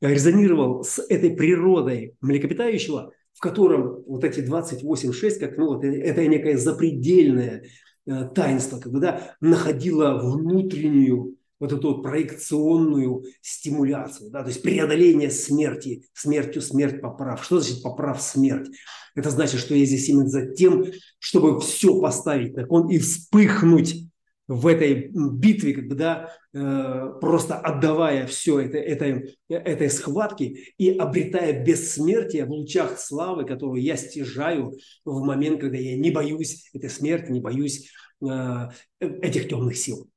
[0.00, 6.56] Резонировал с этой природой млекопитающего, в котором вот эти 28-6, как ну, вот, это некое
[6.56, 7.64] запредельное
[8.06, 16.04] э, таинство, когда находило внутреннюю вот эту вот проекционную стимуляцию, да, то есть преодоление смерти,
[16.12, 17.44] смертью смерть поправ.
[17.44, 18.68] Что значит поправ смерть?
[19.14, 20.86] Это значит, что я здесь именно за тем,
[21.18, 24.08] чтобы все поставить на кон и вспыхнуть
[24.48, 32.46] в этой битве, когда э, просто отдавая все это, этой, этой схватке и обретая бессмертие
[32.46, 34.72] в лучах славы, которую я стяжаю
[35.04, 37.90] в момент, когда я не боюсь этой смерти, не боюсь
[38.26, 38.68] э,
[39.00, 40.08] этих темных сил.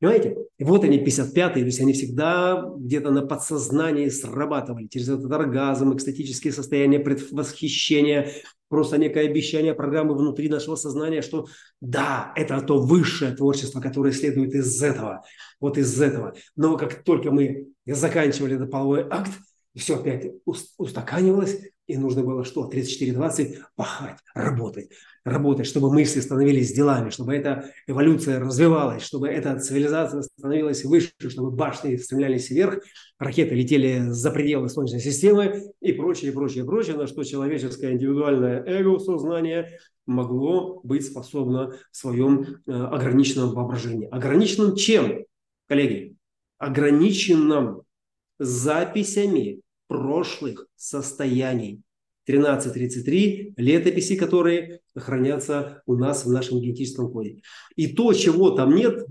[0.00, 0.36] Понимаете?
[0.58, 5.94] И вот они 55-е, то есть они всегда где-то на подсознании срабатывали через этот оргазм,
[5.94, 8.32] экстатические состояния, предвосхищение,
[8.68, 11.46] просто некое обещание программы внутри нашего сознания, что
[11.80, 15.24] да, это то высшее творчество, которое следует из этого,
[15.58, 16.34] вот из этого.
[16.54, 19.32] Но как только мы заканчивали этот половой акт,
[19.74, 20.30] все опять
[20.76, 22.70] устаканивалось, и нужно было что?
[22.70, 24.90] 34-20 пахать, работать,
[25.24, 31.50] работать, чтобы мысли становились делами, чтобы эта эволюция развивалась, чтобы эта цивилизация становилась выше, чтобы
[31.50, 32.84] башни стремлялись вверх,
[33.18, 38.98] ракеты летели за пределы Солнечной системы и прочее, прочее, прочее, на что человеческое индивидуальное эго,
[38.98, 44.08] сознание могло быть способно в своем э, ограниченном воображении.
[44.08, 45.24] Ограниченным чем,
[45.66, 46.16] коллеги?
[46.58, 47.82] Ограниченным
[48.38, 51.82] записями прошлых состояний.
[52.26, 57.40] 1333 летописи, которые хранятся у нас в нашем генетическом коде.
[57.74, 59.06] И то, чего там нет,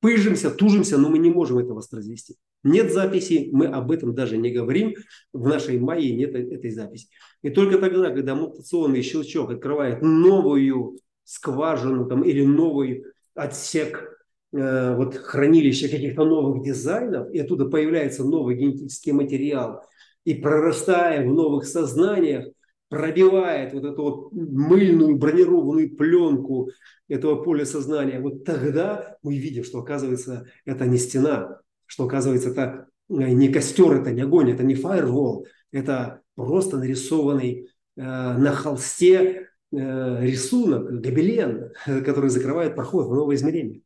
[0.00, 2.36] пыжимся, тужимся, но мы не можем это воспроизвести.
[2.64, 4.94] Нет записи, мы об этом даже не говорим.
[5.32, 7.08] В нашей майе нет этой записи.
[7.42, 14.17] И только тогда, когда мутационный щелчок открывает новую скважину там, или новый отсек
[14.52, 19.82] Э, вот хранилище каких-то новых дизайнов, и оттуда появляется новый генетический материал,
[20.24, 22.46] и прорастая в новых сознаниях,
[22.88, 26.70] пробивает вот эту вот мыльную бронированную пленку
[27.08, 32.86] этого поля сознания, вот тогда мы видим, что оказывается это не стена, что оказывается это
[33.10, 39.48] э, не костер, это не огонь, это не фаервол, это просто нарисованный э, на холсте
[39.70, 43.82] э, рисунок, гобелен, который закрывает проход в новое измерение.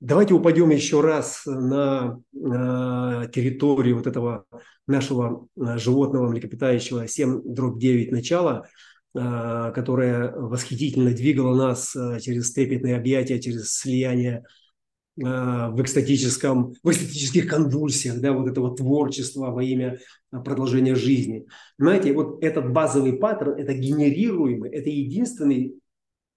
[0.00, 4.44] Давайте упадем еще раз на, на территорию вот этого
[4.86, 8.68] нашего э, животного млекопитающего 7 дробь 9 начала,
[9.14, 14.44] э, которое восхитительно двигало нас э, через трепетные объятия, через слияние
[15.20, 19.98] в экстатическом, в экстатических конвульсиях, да, вот этого творчества во имя
[20.30, 21.48] продолжения жизни.
[21.76, 25.74] Понимаете, вот этот базовый паттерн, это генерируемый, это единственный.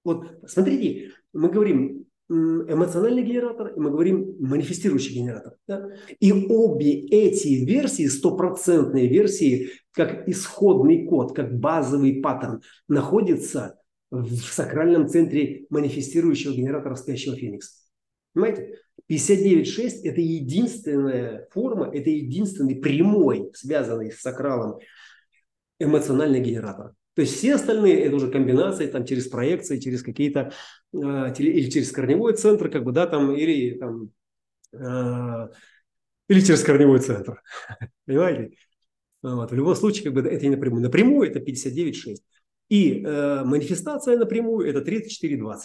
[0.03, 5.55] Вот смотрите, мы говорим эмоциональный генератор, и мы говорим манифестирующий генератор.
[5.67, 5.89] Да?
[6.19, 13.79] И обе эти версии, стопроцентные версии, как исходный код, как базовый паттерн, находятся
[14.10, 17.71] в сакральном центре манифестирующего генератора спящего феникса.
[18.34, 18.79] Понимаете?
[19.10, 24.79] 59.6– это единственная форма, это единственный прямой, связанный с сакралом,
[25.79, 26.93] эмоциональный генератор.
[27.13, 30.54] То есть все остальные это уже комбинации там через проекции, через какие-то
[30.93, 30.97] э,
[31.38, 34.12] или через корневой центр, как бы да там или там
[34.74, 35.47] э,
[36.30, 37.41] или через корневой центр,
[38.06, 38.56] понимаете?
[39.21, 39.52] Вот.
[39.52, 40.82] В любом случае как бы это не напрямую.
[40.82, 42.17] Напрямую это 59.6
[42.69, 45.58] и э, манифестация напрямую это 34.20.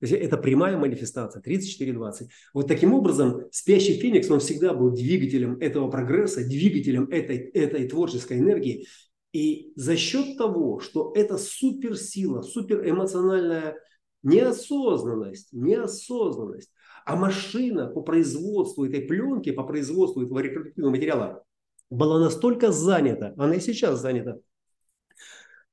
[0.00, 2.28] То есть это прямая манифестация, 34-20.
[2.54, 8.38] Вот таким образом спящий феникс, он всегда был двигателем этого прогресса, двигателем этой, этой творческой
[8.38, 8.86] энергии.
[9.32, 13.76] И за счет того, что это суперсила, суперэмоциональная
[14.22, 16.72] неосознанность, неосознанность,
[17.04, 21.44] а машина по производству этой пленки, по производству этого репродуктивного материала
[21.90, 24.36] была настолько занята, она и сейчас занята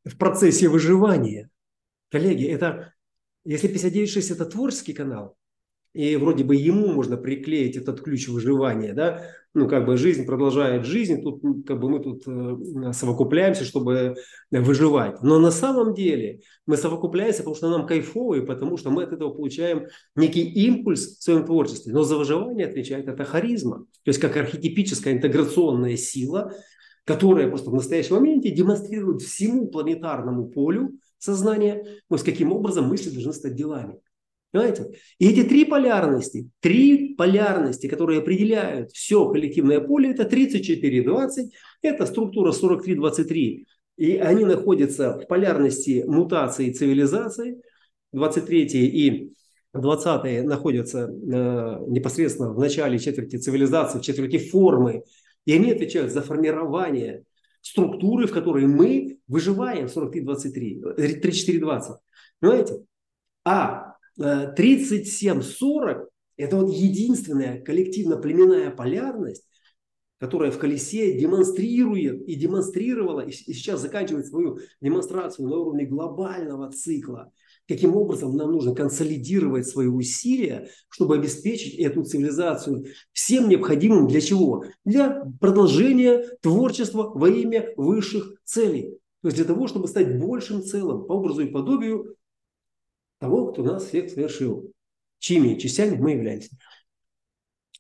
[0.04, 1.50] в процессе выживания.
[2.10, 2.93] Коллеги, это
[3.43, 5.38] если 59.6 это творческий канал,
[5.98, 9.24] и вроде бы ему можно приклеить этот ключ выживания, да,
[9.56, 14.14] ну, как бы жизнь продолжает жизнь, тут как бы мы тут э, совокупляемся, чтобы
[14.52, 15.24] выживать.
[15.24, 19.14] Но на самом деле мы совокупляемся, потому что нам кайфово, и потому что мы от
[19.14, 21.92] этого получаем некий импульс в своем творчестве.
[21.92, 26.54] Но за выживание отвечает эта харизма, то есть как архетипическая интеграционная сила,
[27.06, 33.10] которая просто в настоящем моменте демонстрирует всему планетарному полю, сознания, но с каким образом мысли
[33.10, 34.00] должны стать делами.
[34.52, 34.92] Понимаете?
[35.20, 42.54] И эти три полярности, три полярности, которые определяют все коллективное поле, это 34-20, это структура
[42.54, 43.66] 43-23.
[43.98, 47.62] И они находятся в полярности мутации цивилизации,
[48.14, 49.34] 23 и
[49.74, 55.04] 20 находятся э, непосредственно в начале четверти цивилизации, в четверти формы,
[55.46, 57.24] и они отвечают за формирование
[57.62, 61.82] структуры, в которой мы выживаем 43-23, 34-20.
[62.40, 62.84] Понимаете?
[63.44, 66.06] А 37-40 э,
[66.38, 69.48] это вот единственная коллективно-племенная полярность,
[70.20, 77.32] которая в колесе демонстрирует и демонстрировала, и сейчас заканчивает свою демонстрацию на уровне глобального цикла–
[77.68, 84.64] каким образом нам нужно консолидировать свои усилия, чтобы обеспечить эту цивилизацию всем необходимым для чего?
[84.86, 89.00] Для продолжения творчества во имя высших целей.
[89.22, 92.16] То есть для того, чтобы стать большим целым по образу и подобию
[93.20, 94.72] того, кто нас всех совершил.
[95.20, 96.56] Чьими частями мы являемся.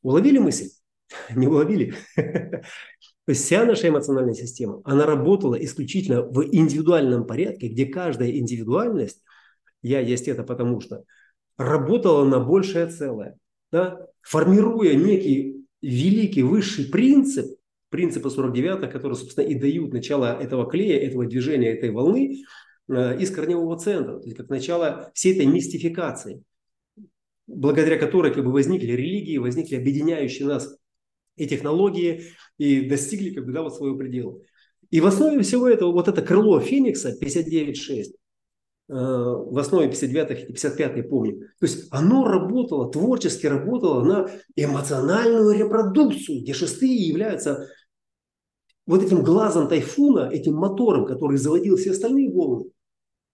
[0.01, 0.69] Уловили мысль?
[1.35, 1.93] Не уловили?
[2.15, 2.61] То
[3.27, 9.21] есть вся наша эмоциональная система, она работала исключительно в индивидуальном порядке, где каждая индивидуальность
[9.81, 11.03] я есть это потому что,
[11.57, 13.37] работала на большее целое,
[13.71, 17.57] да, формируя некий великий высший принцип,
[17.89, 22.43] принципы 49, которые, собственно, и дают начало этого клея, этого движения, этой волны
[22.89, 26.43] из корневого центра, то есть как начало всей этой мистификации,
[27.45, 30.77] благодаря которой как бы возникли религии, возникли объединяющие нас
[31.35, 32.23] и технологии,
[32.57, 34.39] и достигли как бы, да, вот своего предела.
[34.89, 38.13] И в основе всего этого вот это крыло Феникса 59.6,
[38.89, 41.39] Э, в основе 59-х и 55-х помню.
[41.59, 47.67] То есть оно работало, творчески работало на эмоциональную репродукцию, где шестые являются
[48.85, 52.71] вот этим глазом тайфуна, этим мотором, который заводил все остальные волны.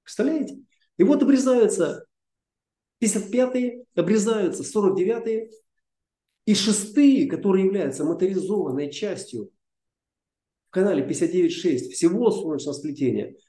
[0.04, 0.60] Представляете?
[0.98, 2.06] И вот обрезаются
[3.04, 5.50] 55-е, обрезаются 49-е,
[6.46, 9.52] и шестые, которые являются моторизованной частью
[10.68, 13.36] в канале 59.6 всего солнечного сплетения–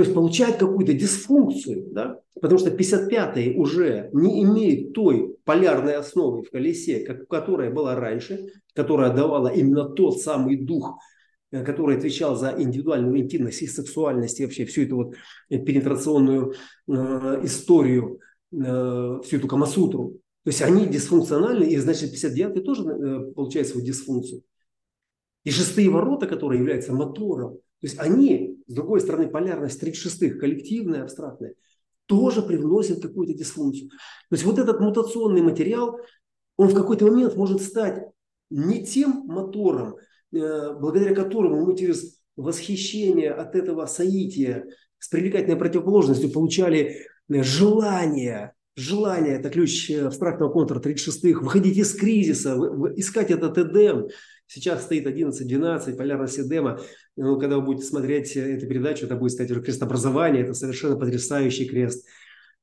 [0.00, 2.20] то есть получает какую-то дисфункцию, да?
[2.40, 8.46] потому что 55-е уже не имеют той полярной основы в колесе, как, которая была раньше,
[8.74, 10.98] которая давала именно тот самый дух,
[11.50, 15.14] который отвечал за индивидуальную интимность и сексуальность, и вообще всю эту вот
[15.48, 16.54] пенетрационную
[16.86, 18.20] э, историю,
[18.52, 20.20] э, всю эту камасутру.
[20.44, 24.42] То есть они дисфункциональны, и значит 59-й тоже э, получает свою дисфункцию.
[25.44, 31.02] И шестые ворота, которые являются мотором, то есть они, с другой стороны, полярность 36-х, коллективная,
[31.02, 31.54] абстрактная,
[32.04, 33.88] тоже привносят какую-то дисфункцию.
[33.88, 33.96] То
[34.32, 35.98] есть вот этот мутационный материал,
[36.56, 38.04] он в какой-то момент может стать
[38.50, 40.00] не тем мотором, э,
[40.32, 44.66] благодаря которому мы через восхищение от этого соития
[44.98, 51.40] с привлекательной противоположностью получали э, желание, Желание– это ключ абстрактного контура 36-х.
[51.40, 52.56] Выходить из кризиса,
[52.96, 54.06] искать этот Эдем.
[54.46, 56.80] Сейчас стоит 11-12, полярность Эдема.
[57.16, 60.42] Ну, когда вы будете смотреть эту передачу, это будет стоять уже крест образования.
[60.42, 62.06] Это совершенно потрясающий крест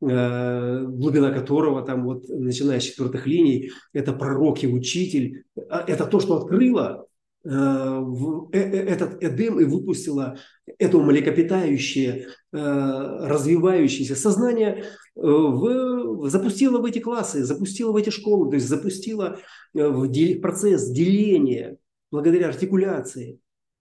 [0.02, 5.44] э, глубина которого там вот, начиная с четвертых линий, это пророк и учитель.
[5.70, 7.07] А это то, что открыло Э, э, э,
[7.48, 10.38] этот Эдем и выпустила
[10.78, 14.84] это млекопитающее, развивающееся сознание,
[15.16, 19.40] в, запустила в эти классы, запустила в эти школы, то есть запустила
[19.74, 21.78] в процесс деления
[22.12, 23.40] благодаря артикуляции.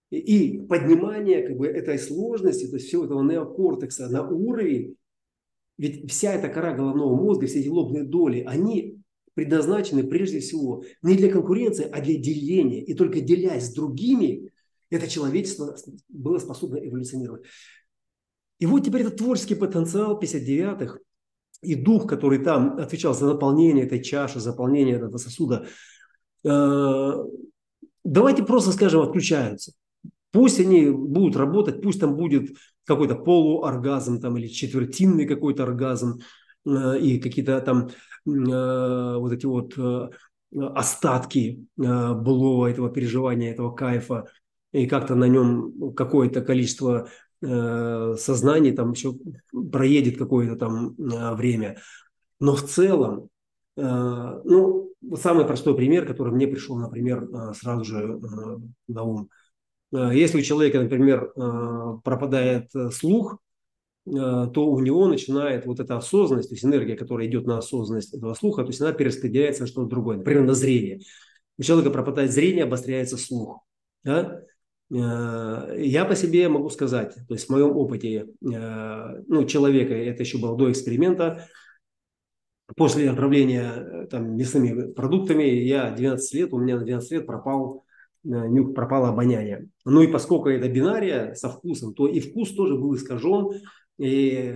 [0.09, 4.95] И поднимания как бы, этой сложности, то есть всего этого неокортекса на уровень,
[5.77, 8.96] ведь вся эта кора головного мозга, все эти лобные доли, они
[9.37, 12.83] предназначены прежде всего не для конкуренции, а для деления.
[12.83, 14.51] И только делясь с другими,
[14.89, 15.75] это человечество
[16.09, 17.43] было способно эволюционировать.
[18.57, 20.97] И вот теперь этот творческий потенциал 59-х
[21.61, 25.67] и дух, который там отвечал за наполнение этой чаши, заполнение этого сосуда,
[26.43, 27.11] э,
[28.03, 29.73] давайте просто скажем, отключаются.
[30.31, 36.21] Пусть они будут работать, пусть там будет какой-то полуоргазм там, или четвертинный какой-то оргазм,
[36.65, 37.91] э, и какие-то там
[38.27, 40.09] вот эти вот э,
[40.51, 44.27] остатки э, былого этого переживания, этого кайфа,
[44.73, 47.07] и как-то на нем какое-то количество
[47.39, 49.13] сознаний там еще
[49.71, 51.77] проедет какое-то там время.
[52.39, 53.29] Но в целом,
[53.75, 58.19] ну, самый простой пример, который мне пришел, например, сразу же
[58.87, 59.29] на ум.
[59.91, 61.31] Если у человека, например,
[62.03, 63.46] пропадает слух, Э,
[64.09, 68.33] то у него начинает вот эта осознанность, то есть энергия, которая идет на осознанность этого
[68.33, 71.01] слуха, то есть она перераспределяется на что-то другое, например, на зрение.
[71.57, 73.65] У человека пропадает зрение, обостряется слух.
[74.03, 74.41] Да?
[74.91, 80.23] Э, я по себе могу сказать, то есть в моем опыте э, ну, человека, это
[80.23, 81.47] еще было до эксперимента,
[82.75, 87.85] после отравления там, мясными продуктами, я 12 лет, у меня на 12 лет пропал
[88.23, 89.69] нюх, пропало обоняние.
[89.85, 93.51] Ну и поскольку это бинария со вкусом, то и вкус тоже был искажен,
[93.97, 94.55] и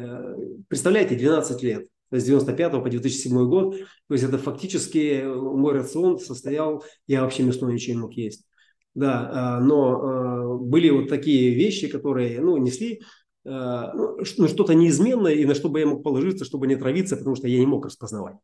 [0.67, 5.73] представляете, 12 лет, то есть с 95 по 2007 год, то есть это фактически мой
[5.73, 8.45] рацион состоял, я вообще мясной ничего не мог есть.
[8.93, 13.01] Да, а, но а, были вот такие вещи, которые, ну, несли
[13.43, 17.35] ну, ну, что-то неизменное, и на что бы я мог положиться, чтобы не травиться, потому
[17.35, 18.35] что я не мог распознавать.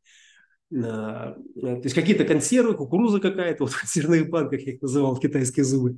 [0.70, 1.36] То
[1.84, 5.98] есть какие-то консервы, кукуруза какая-то, вот в консервных банках я их называл, китайские зубы.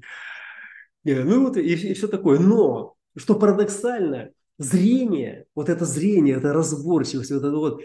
[1.05, 2.39] Э, ну вот и, и все такое.
[2.39, 7.81] Но, что парадоксально, зрение, вот это зрение, это разборчивость, вот эта вот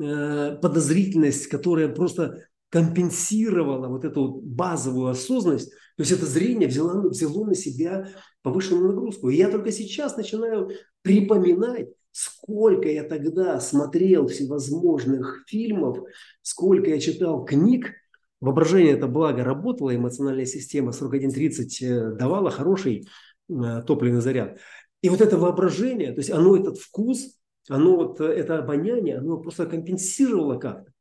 [0.00, 7.44] э, подозрительность, которая просто компенсировала вот эту базовую осознанность, то есть это зрение взяло, взяло
[7.46, 8.08] на себя
[8.42, 9.30] повышенную нагрузку.
[9.30, 10.70] И я только сейчас начинаю
[11.02, 15.98] припоминать, сколько я тогда смотрел всевозможных фильмов,
[16.42, 17.92] сколько я читал книг,
[18.40, 23.08] воображение это благо работало, эмоциональная система 41.30 э, давала хороший
[23.48, 24.58] э, топливный заряд.
[25.00, 27.38] И вот это воображение, то есть оно этот вкус,
[27.68, 30.92] оно вот э, это обоняние, оно просто компенсировало как-то.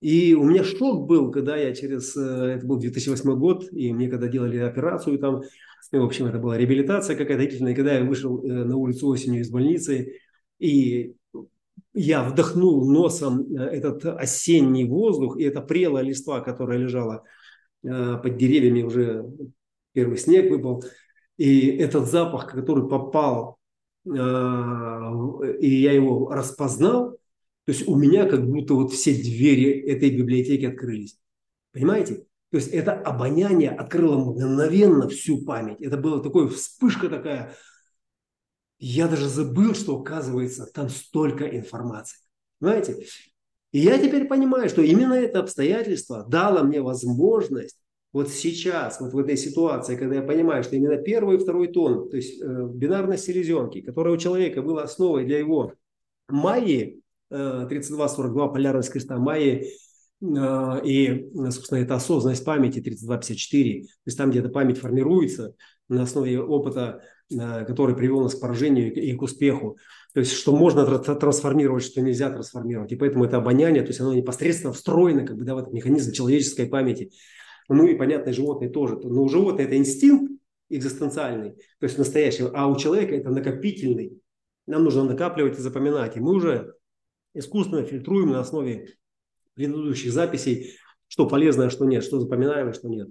[0.00, 4.08] И у меня шок был, когда я через, э, это был 2008 год, и мне
[4.08, 5.42] когда делали операцию там,
[5.90, 9.40] в общем, это была реабилитация какая-то длительная, и когда я вышел э, на улицу осенью
[9.40, 10.18] из больницы,
[10.58, 11.14] и
[11.94, 17.24] я вдохнул носом этот осенний воздух, и это прелая листва, которая лежала
[17.82, 19.26] под деревьями, уже
[19.92, 20.84] первый снег выпал,
[21.36, 23.58] и этот запах, который попал,
[24.04, 24.08] э,
[25.60, 27.18] и я его распознал,
[27.64, 31.18] то есть у меня как будто вот все двери этой библиотеки открылись.
[31.72, 32.26] Понимаете?
[32.50, 35.80] То есть это обоняние открыло мгновенно всю память.
[35.80, 37.54] Это была такая вспышка такая.
[38.78, 42.18] Я даже забыл, что оказывается там столько информации.
[42.58, 43.06] Понимаете?
[43.70, 47.78] И я теперь понимаю, что именно это обстоятельство дало мне возможность
[48.12, 52.10] вот сейчас, вот в этой ситуации, когда я понимаю, что именно первый и второй тон,
[52.10, 55.72] то есть э, бинарность селезенки, которая у человека была основой для его
[56.28, 57.00] майи,
[57.30, 59.70] э, 32-42 полярность креста майи,
[60.20, 65.54] э, и, собственно, это осознанность памяти 32-54, то есть там, где эта память формируется
[65.88, 67.00] на основе опыта,
[67.30, 69.78] э, который привел нас к поражению и к успеху,
[70.12, 72.92] то есть, что можно трансформировать, что нельзя трансформировать.
[72.92, 76.12] И поэтому это обоняние, то есть оно непосредственно встроено как бы, да, в этот механизм
[76.12, 77.12] человеческой памяти.
[77.72, 78.98] Ну и, понятно, животные тоже.
[79.02, 80.32] Но у животных это инстинкт
[80.68, 84.18] экзистенциальный, то есть настоящий, а у человека это накопительный.
[84.66, 86.16] Нам нужно накапливать и запоминать.
[86.16, 86.74] И мы уже
[87.34, 88.88] искусственно фильтруем на основе
[89.54, 90.76] предыдущих записей,
[91.08, 93.08] что полезно, а что нет, что запоминаем, а что нет.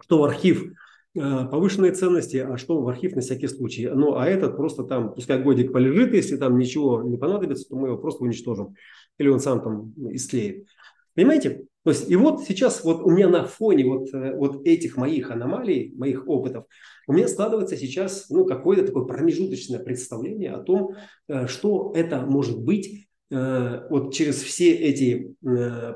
[0.00, 0.72] Что в архив
[1.14, 3.88] повышенные ценности, а что в архив на всякий случай.
[3.88, 7.88] Ну, а этот просто там, пускай годик полежит, если там ничего не понадобится, то мы
[7.88, 8.74] его просто уничтожим.
[9.18, 10.68] Или он сам там истлеет.
[11.16, 11.64] Понимаете?
[11.82, 15.30] То есть, и вот сейчас вот у меня на фоне вот, э, вот этих моих
[15.30, 16.66] аномалий, моих опытов,
[17.06, 20.94] у меня складывается сейчас ну, какое-то такое промежуточное представление о том,
[21.28, 25.34] э, что это может быть э, вот через все эти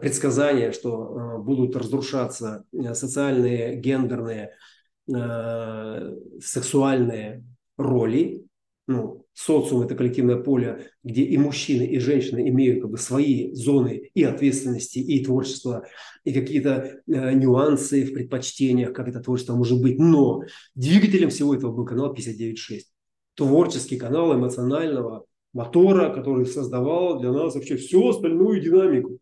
[0.01, 2.65] предсказания, что будут разрушаться
[2.95, 4.55] социальные, гендерные,
[6.41, 7.45] сексуальные
[7.77, 8.45] роли,
[8.91, 14.11] ну, социум– это коллективное поле, где и мужчины, и женщины имеют как бы свои зоны
[14.15, 15.87] и ответственности, и творчества,
[16.25, 19.99] и какие-то э, нюансы в предпочтениях, как это творчество может быть.
[19.99, 20.43] Но
[20.75, 22.81] двигателем всего этого был канал 59.6.
[23.37, 29.19] Творческий канал эмоционального мотора, который создавал для нас вообще всю остальную динамику,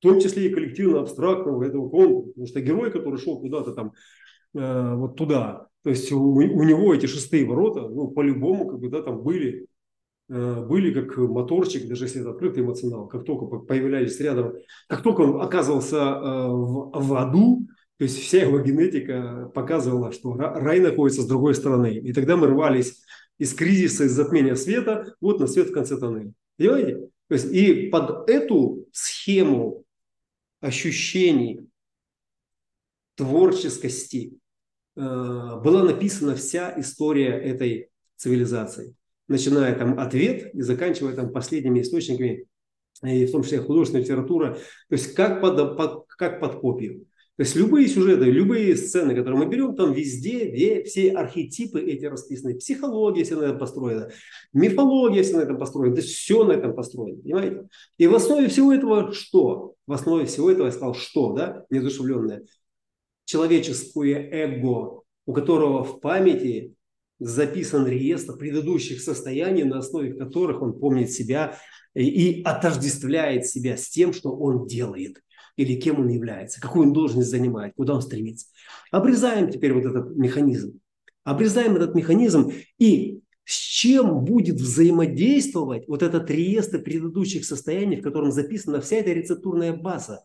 [0.00, 2.30] в том числе и коллективно-абстрактного этого конкурса.
[2.30, 3.92] Потому что герой, который шел куда-то там,
[4.54, 8.88] э, вот туда, то есть у, у него эти шестые ворота, ну, по-любому, как бы,
[8.88, 9.66] да, там были,
[10.28, 14.54] э, были как моторчик, даже если это открытый эмоционал, как только появлялись рядом,
[14.88, 17.66] как только он оказывался э, в, в аду,
[17.98, 21.98] то есть вся его генетика показывала, что рай находится с другой стороны.
[21.98, 23.00] И тогда мы рвались
[23.38, 26.32] из кризиса, из затмения света, вот на свет в конце тоннеля.
[26.56, 27.08] Понимаете?
[27.28, 29.84] То есть и под эту схему
[30.60, 31.68] ощущений
[33.14, 34.38] творческости,
[34.94, 38.94] была написана вся история этой цивилизации,
[39.28, 42.46] начиная там ответ и заканчивая там последними источниками,
[43.02, 47.06] и в том числе художественная литература, то есть как под, под, как под копию.
[47.36, 52.04] То есть любые сюжеты, любые сцены, которые мы берем, там везде, где все архетипы эти
[52.04, 54.10] расписаны, психология вся на этом построена,
[54.52, 57.68] мифология вся на этом построена, то есть все на этом построено, понимаете?
[57.96, 59.74] И в основе всего этого что?
[59.86, 62.44] В основе всего этого я сказал что, да, неодушевленное?
[63.24, 66.74] Человеческое эго, у которого в памяти
[67.18, 71.58] записан реестр предыдущих состояний, на основе которых он помнит себя
[71.94, 75.22] и отождествляет себя с тем, что он делает
[75.56, 78.46] или кем он является, какую он должность занимает, куда он стремится.
[78.90, 80.80] Обрезаем теперь вот этот механизм.
[81.24, 88.32] Обрезаем этот механизм и с чем будет взаимодействовать вот этот реестр предыдущих состояний, в котором
[88.32, 90.24] записана вся эта рецептурная база.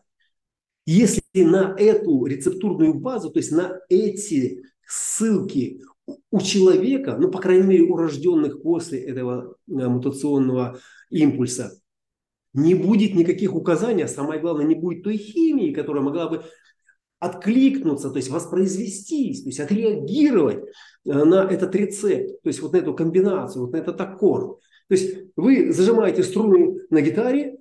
[0.86, 5.82] Если на эту рецептурную базу, то есть на эти ссылки
[6.30, 10.78] у человека, ну, по крайней мере, у рожденных после этого э, мутационного
[11.10, 11.78] импульса,
[12.54, 16.44] не будет никаких указаний, а самое главное, не будет той химии, которая могла бы
[17.20, 20.64] откликнуться, то есть воспроизвестись, то есть отреагировать
[21.04, 24.60] э, на этот рецепт, то есть вот на эту комбинацию, вот на этот аккорд.
[24.88, 27.57] То есть вы зажимаете струны на гитаре,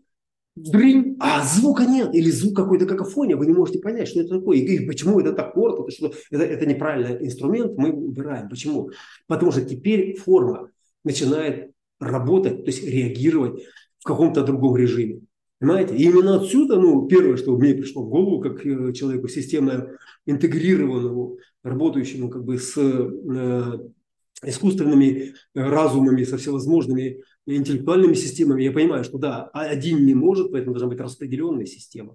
[0.57, 4.57] дрынь, а звука нет, или звук какой-то какофония, вы не можете понять, что это такое,
[4.57, 8.49] и почему это аккорд, это, что, это, это неправильный инструмент, мы убираем.
[8.49, 8.91] Почему?
[9.27, 10.69] Потому что теперь форма
[11.03, 13.63] начинает работать, то есть реагировать
[13.99, 15.21] в каком-то другом режиме.
[15.59, 15.95] Понимаете?
[15.95, 19.89] И именно отсюда, ну, первое, что мне пришло в голову, как э, человеку системно
[20.27, 23.79] интегрированному, работающему как бы с э,
[24.43, 27.23] искусственными разумами, со всевозможными
[27.55, 32.13] интеллектуальными системами, я понимаю, что да, один не может, поэтому должна быть распределенная система.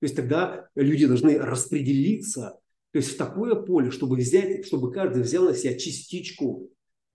[0.00, 2.58] То есть тогда люди должны распределиться,
[2.92, 6.70] то есть в такое поле, чтобы взять, чтобы каждый взял на себя частичку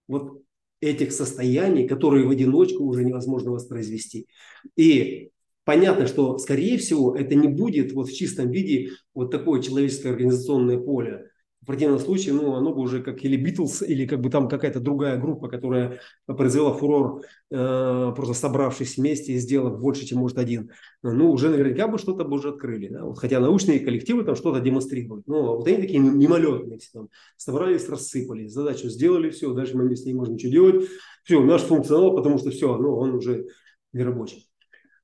[0.08, 0.44] вот
[0.82, 4.28] этих состояний, которые в одиночку уже невозможно воспроизвести.
[4.76, 5.30] И
[5.64, 10.78] понятно, что, скорее всего, это не будет вот в чистом виде вот такое человеческое организационное
[10.78, 11.30] поле,
[11.64, 14.82] в противном случае, ну, оно бы уже как или Битлз, или как бы там какая-то
[14.82, 20.72] другая группа, которая произвела фурор, э, просто собравшись вместе и сделав больше, чем может один.
[21.04, 22.90] Ну, уже наверняка бы что-то бы уже открыли.
[22.90, 23.06] Да?
[23.06, 25.26] Вот, хотя научные коллективы там что-то демонстрируют.
[25.26, 27.10] Но вот они такие мимолетные все там.
[27.38, 30.90] Собрались, рассыпались, задачу сделали, все, дальше мы вместе не можем ничего делать.
[31.24, 33.48] Все, наш функционал, потому что все, ну, он уже
[33.94, 34.50] нерабочий.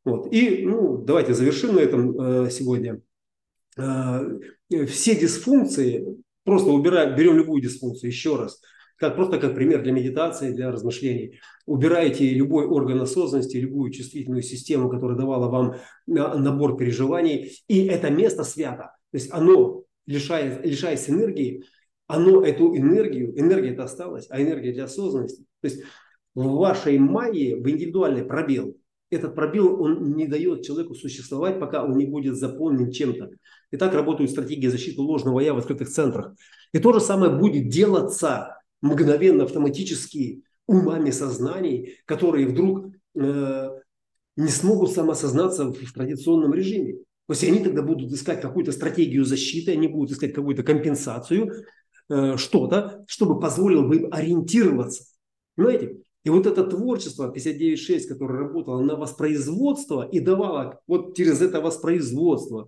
[0.04, 0.28] Вот.
[0.34, 3.02] И, ну, давайте завершим на этом э, сегодня.
[3.78, 4.20] Э,
[4.88, 8.60] все дисфункции Просто убираем, берем любую дисфункцию, еще раз,
[8.96, 11.40] как, просто как пример для медитации, для размышлений.
[11.68, 15.76] Убираете любой орган осознанности, любую чувствительную систему, которая давала вам
[16.08, 18.96] набор переживаний, и это место свято.
[19.12, 21.66] То есть оно, лишаясь, лишаясь энергии,
[22.08, 25.46] оно эту энергию, энергия это осталась, а энергия для осознанности.
[25.62, 25.84] То есть
[26.34, 28.76] в вашей майе, в индивидуальный пробел,
[29.10, 33.32] этот пробел, он не дает человеку существовать, пока он не будет заполнен чем-то.
[33.72, 36.34] И так работают стратегии защиты ложного я в открытых центрах.
[36.74, 43.70] И то же самое будет делаться мгновенно, автоматически умами сознаний, которые вдруг э,
[44.36, 46.94] не смогут самосознаться в, в традиционном режиме.
[47.28, 51.66] То есть они тогда будут искать какую-то стратегию защиты, они будут искать какую-то компенсацию,
[52.10, 55.04] э, что-то, чтобы позволило бы им ориентироваться.
[55.56, 55.99] Понимаете?
[56.24, 62.68] И вот это творчество 59.6, которое работало на воспроизводство и давало вот через это воспроизводство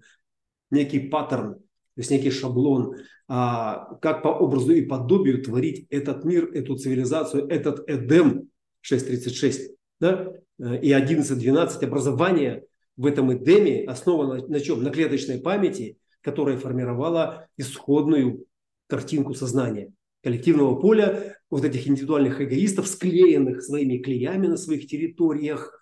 [0.70, 2.96] некий паттерн, то есть некий шаблон,
[3.28, 8.50] а, как по образу и подобию творить этот мир, эту цивилизацию, этот Эдем
[8.90, 10.32] 6.36 да?
[10.58, 12.64] и 11.12 образование
[12.96, 14.82] в этом Эдеме основано на чем?
[14.82, 18.46] На клеточной памяти, которая формировала исходную
[18.88, 19.92] картинку сознания
[20.24, 25.78] коллективного поля вот этих индивидуальных эгоистов, склеенных своими клеями на своих территориях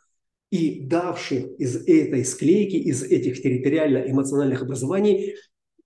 [0.51, 5.35] и давших из этой склейки, из этих территориально-эмоциональных образований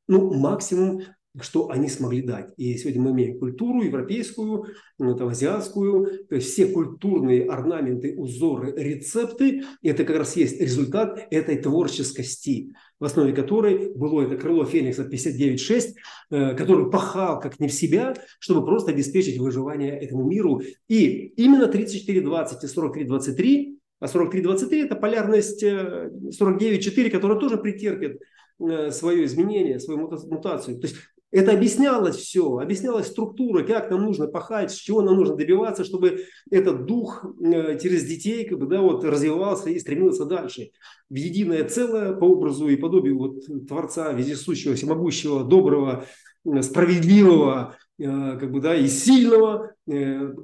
[0.08, 1.04] ну, максимум
[1.42, 2.54] что они смогли дать.
[2.58, 4.68] И сегодня мы имеем культуру европейскую,
[5.00, 11.28] ну, там, азиатскую, то есть все культурные орнаменты, узоры, рецепты, это как раз есть результат
[11.32, 15.94] этой творческости, в основе которой было это крыло Феникса 59.6,
[16.30, 20.62] э, который пахал как не в себя, чтобы просто обеспечить выживание этому миру.
[20.88, 22.16] И именно 34.20
[22.62, 28.22] и 43.23 а 43.23 это полярность 49.4, э, которая тоже претерпит
[28.60, 30.78] э, свое изменение, свою мутацию.
[30.78, 30.98] То есть
[31.34, 36.26] это объяснялось все, объяснялась структура, как нам нужно пахать, с чего нам нужно добиваться, чтобы
[36.52, 40.70] этот дух э, через детей как бы, да, вот, развивался и стремился дальше.
[41.10, 46.06] В единое целое по образу и подобию вот, Творца, вездесущего, всемогущего, доброго,
[46.46, 48.06] э, справедливого э,
[48.40, 49.74] как бы, да, и сильного,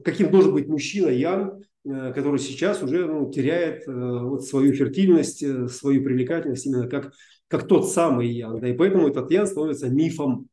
[0.04, 6.66] каким должен быть мужчина Ян, который сейчас уже ну, теряет вот, свою фертильность, свою привлекательность
[6.66, 7.14] именно как,
[7.48, 8.60] как тот самый Ян.
[8.60, 10.50] Да, и поэтому этот Ян становится мифом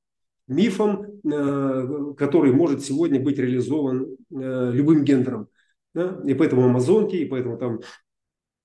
[0.49, 5.49] мифом, э, который может сегодня быть реализован э, любым гендером.
[5.95, 7.81] И поэтому амазонки, и поэтому там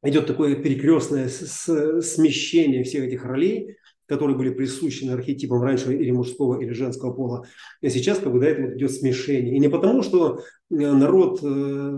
[0.03, 6.73] идет такое перекрестное смещение всех этих ролей, которые были присущи архетипам раньше или мужского, или
[6.73, 7.45] женского пола.
[7.79, 9.55] И сейчас как бы до этого идет смешение.
[9.55, 10.41] И не потому, что э,
[10.73, 11.39] народ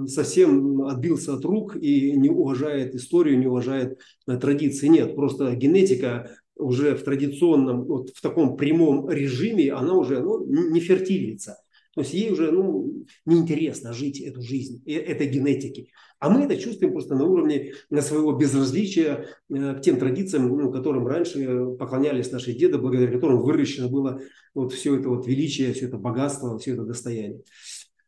[0.07, 4.87] совсем отбился от рук и не уважает историю, не уважает традиции.
[4.87, 10.79] Нет, просто генетика уже в традиционном, вот в таком прямом режиме, она уже ну, не
[10.79, 11.57] фертилится.
[11.95, 15.91] То есть ей уже ну, неинтересно жить эту жизнь, э, этой генетики.
[16.19, 21.05] А мы это чувствуем просто на уровне своего безразличия э, к тем традициям, ну, которым
[21.05, 24.21] раньше поклонялись наши деды, благодаря которым выращено было
[24.55, 27.41] вот все это вот величие, все это богатство, все это достояние.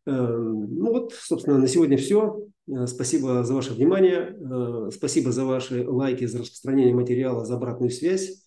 [0.06, 2.48] Эм, ну вот, собственно, на сегодня все.
[2.68, 4.36] Э, спасибо за ваше внимание.
[4.38, 8.44] Э, спасибо за ваши лайки, за распространение материала, за обратную связь.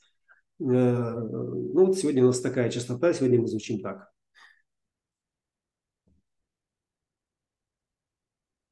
[0.60, 4.08] Э, ну вот сегодня у нас такая частота, сегодня мы звучим так.